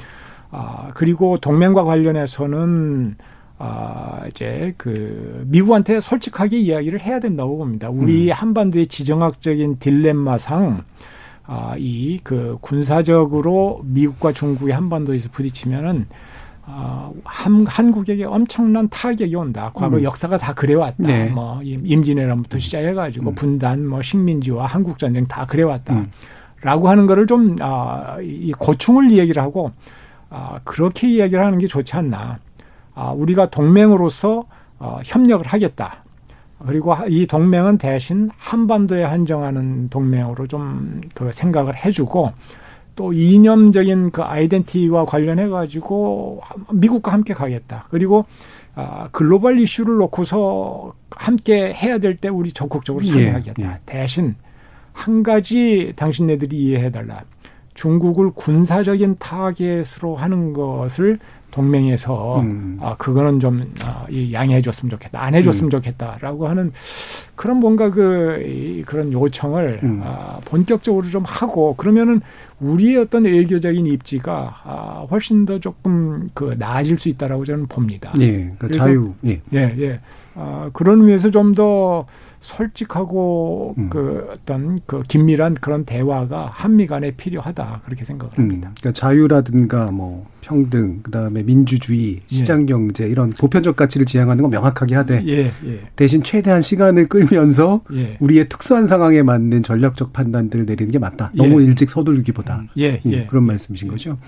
[0.50, 3.16] 아 그리고 동맹과 관련해서는
[3.58, 7.88] 아 이제 그 미국한테 솔직하게 이야기를 해야 된다고 봅니다.
[7.90, 8.32] 우리 음.
[8.32, 10.84] 한반도의 지정학적인 딜레마상
[11.44, 16.06] 아, 이 그 군사적으로 미국과 중국이 한반도에서 부딪히면은
[16.64, 19.70] 아, 한, 한국에게 엄청난 타격이 온다.
[19.74, 20.02] 과거 음.
[20.04, 20.94] 역사가 다 그래왔다.
[20.98, 21.28] 네.
[21.30, 23.34] 뭐 임- 임진왜란부터 시작해가지고 음.
[23.34, 25.92] 분단, 뭐 식민지와 한국 전쟁 다 그래왔다.
[25.94, 26.10] 음.
[26.62, 29.72] 라고 하는 거를 좀, 아, 이 고충을 이야기를 하고,
[30.30, 32.38] 아, 그렇게 이야기를 하는 게 좋지 않나.
[32.94, 34.44] 아, 우리가 동맹으로서
[34.78, 36.04] 어, 협력을 하겠다.
[36.66, 42.32] 그리고 하- 이 동맹은 대신 한반도에 한정하는 동맹으로 좀 그 생각을 해주고
[42.94, 46.40] 또 이념적인 그 아이덴티와 관련해 가지고
[46.72, 47.86] 미국과 함께 가겠다.
[47.90, 48.24] 그리고
[48.74, 53.62] 아, 글로벌 이슈를 놓고서 함께 해야 될 때 우리 적극적으로 예, 참여하겠다.
[53.62, 53.78] 예.
[53.86, 54.34] 대신
[54.92, 57.24] 한 가지 당신네들이 이해해 달라.
[57.74, 61.18] 중국을 군사적인 타겟으로 하는 것을
[61.52, 62.78] 동맹에서 음.
[62.80, 65.70] 아 그거는 좀 아, 이 양해해 줬으면 좋겠다 안 해줬으면 음.
[65.70, 66.72] 좋겠다라고 하는
[67.36, 70.00] 그런 뭔가 그 이, 그런 요청을 음.
[70.02, 72.20] 아, 본격적으로 좀 하고 그러면은
[72.58, 78.12] 우리의 어떤 외교적인 입지가 아, 훨씬 더 조금 그 나아질 수 있다라고 저는 봅니다.
[78.20, 78.52] 예.
[78.58, 79.12] 그 그래서 자유.
[79.26, 79.40] 예.
[79.52, 80.00] 예, 예.
[80.34, 82.06] 아, 그런 의미에서 좀더
[82.42, 83.88] 솔직하고 음.
[83.88, 88.72] 그 어떤 그 긴밀한 그런 대화가 한미 간에 필요하다 그렇게 생각을 음, 합니다.
[88.78, 92.20] 그러니까 자유라든가 뭐 평등, 그다음에 민주주의, 예.
[92.26, 97.82] 시장 경제 이런 보편적 가치를 지향하는 건 명확하게 하되 예, 예, 대신 최대한 시간을 끌면서
[97.94, 101.30] 예, 우리의 특수한 상황에 맞는 전략적 판단들을 내리는 게 맞다.
[101.34, 101.38] 예.
[101.38, 102.64] 너무 일찍 서두르기보다.
[102.78, 103.26] 예, 예, 예.
[103.26, 104.18] 그런 말씀이신 거죠.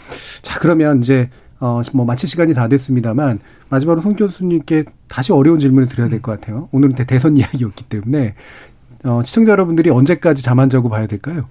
[0.42, 1.28] 자, 그러면 이제
[1.64, 3.38] 어, 뭐 마칠 시간이 다 됐습니다만
[3.70, 6.68] 마지막으로 송 교수님께 다시 어려운 질문을 드려야 될 것 같아요.
[6.72, 8.34] 오늘은 대- 대선 이야기였기 때문에
[9.04, 11.46] 어, 시청자 여러분들이 언제까지 잠 안 자고 봐야 될까요?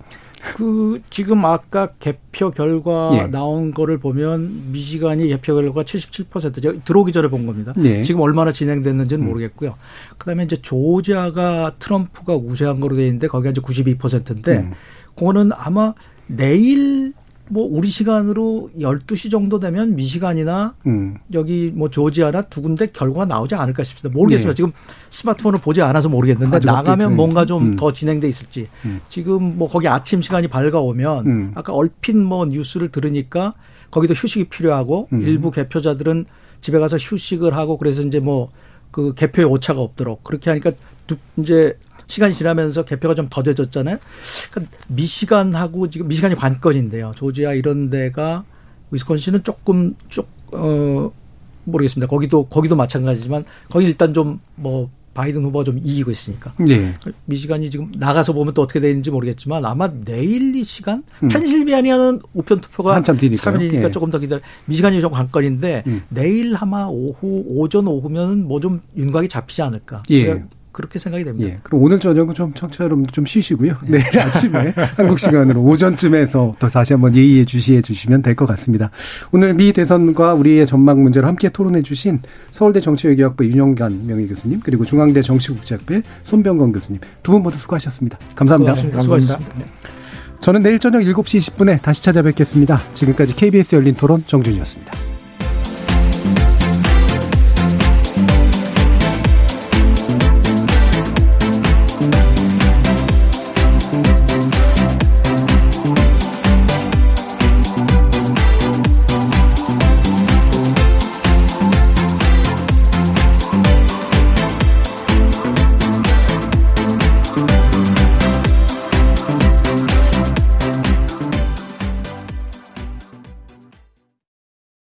[0.55, 3.27] 그 지금 아까 개표 결과 예.
[3.27, 7.73] 나온 거를 보면 미시간이 개표 결과 77% 제가 들어오기 전에 본 겁니다.
[7.83, 8.03] 예.
[8.03, 9.29] 지금 얼마나 진행됐는지는 음.
[9.29, 9.73] 모르겠고요.
[10.17, 14.71] 그다음에 이제 조지아가 트럼프가 우세한 거로 돼 있는데 거기가 이제 92%인데 음.
[15.15, 15.93] 그거는 아마
[16.27, 17.13] 내일
[17.49, 21.15] 뭐 우리 시간으로 12시 정도 되면 미시간이나 음.
[21.33, 24.17] 여기 뭐 조지아나 두 군데 결과가 나오지 않을까 싶습니다.
[24.17, 24.51] 모르겠습니다.
[24.51, 24.55] 네.
[24.55, 24.71] 지금
[25.09, 27.75] 스마트폰을 보지 않아서 모르겠는데 나가면 업데이트는 뭔가 좀 음.
[27.75, 28.67] 더 진행돼 있을지.
[28.85, 29.01] 음.
[29.09, 31.51] 지금 뭐 거기 아침 시간이 밝아오면 음.
[31.55, 33.51] 아까 얼핏 뭐 뉴스를 들으니까
[33.91, 35.21] 거기도 휴식이 필요하고 음.
[35.21, 36.25] 일부 개표자들은
[36.61, 38.49] 집에 가서 휴식을 하고 그래서 이제 뭐
[38.93, 40.71] 그 개표에 오차가 없도록 그렇게 하니까
[41.07, 41.75] 두- 이제
[42.13, 43.97] 시간이 지나면서 개표가 좀 더뎌졌잖아요.
[44.51, 47.13] 그러니까 미시간하고 지금 미시간이 관건인데요.
[47.15, 48.43] 조지아 이런 데가
[48.91, 51.11] 위스콘신은 조금 쪽어
[51.63, 52.07] 모르겠습니다.
[52.07, 56.93] 거기도 거기도 마찬가지지만 거기 일단 좀 뭐 바이든 후보가 좀 이기고 있으니까 예.
[57.25, 61.29] 미시간이 지금 나가서 보면 또 어떻게 되는지 모르겠지만 아마 내일 이 시간 음.
[61.29, 63.57] 펜실베니아는 우편 투표가 한참 뒤니까요.
[63.57, 63.91] 3일이니까 예.
[63.91, 64.41] 조금 더 기다려.
[64.65, 66.01] 미시간이 좀 관건인데 음.
[66.09, 70.03] 내일 아마 오후 오전 오후면 뭐좀 윤곽이 잡히지 않을까.
[70.11, 70.43] 예.
[70.73, 71.49] 그렇게 생각이 됩니다.
[71.51, 71.57] 예.
[71.63, 73.75] 그럼 오늘 저녁은 좀 청취자 여러분 좀 쉬시고요.
[73.87, 78.89] 내일 아침에 한국 시간으로 오전쯤에서 또 다시 한번 예의에 주시해 주시면 될 것 같습니다.
[79.31, 82.19] 오늘 미 대선과 우리의 전망 문제로 함께 토론해 주신
[82.51, 88.17] 서울대 정치외교학부 윤영관 명예 교수님 그리고 중앙대 정치국제학부의 손병건 교수님 두 분 모두 수고하셨습니다.
[88.35, 88.73] 감사합니다.
[88.73, 89.01] 감사합니다.
[89.03, 89.65] 수고하셨습니다.
[90.41, 92.81] 저는 내일 저녁 7시 20분에 다시 찾아뵙겠습니다.
[92.93, 95.12] 지금까지 KBS 열린 토론 정준이었습니다.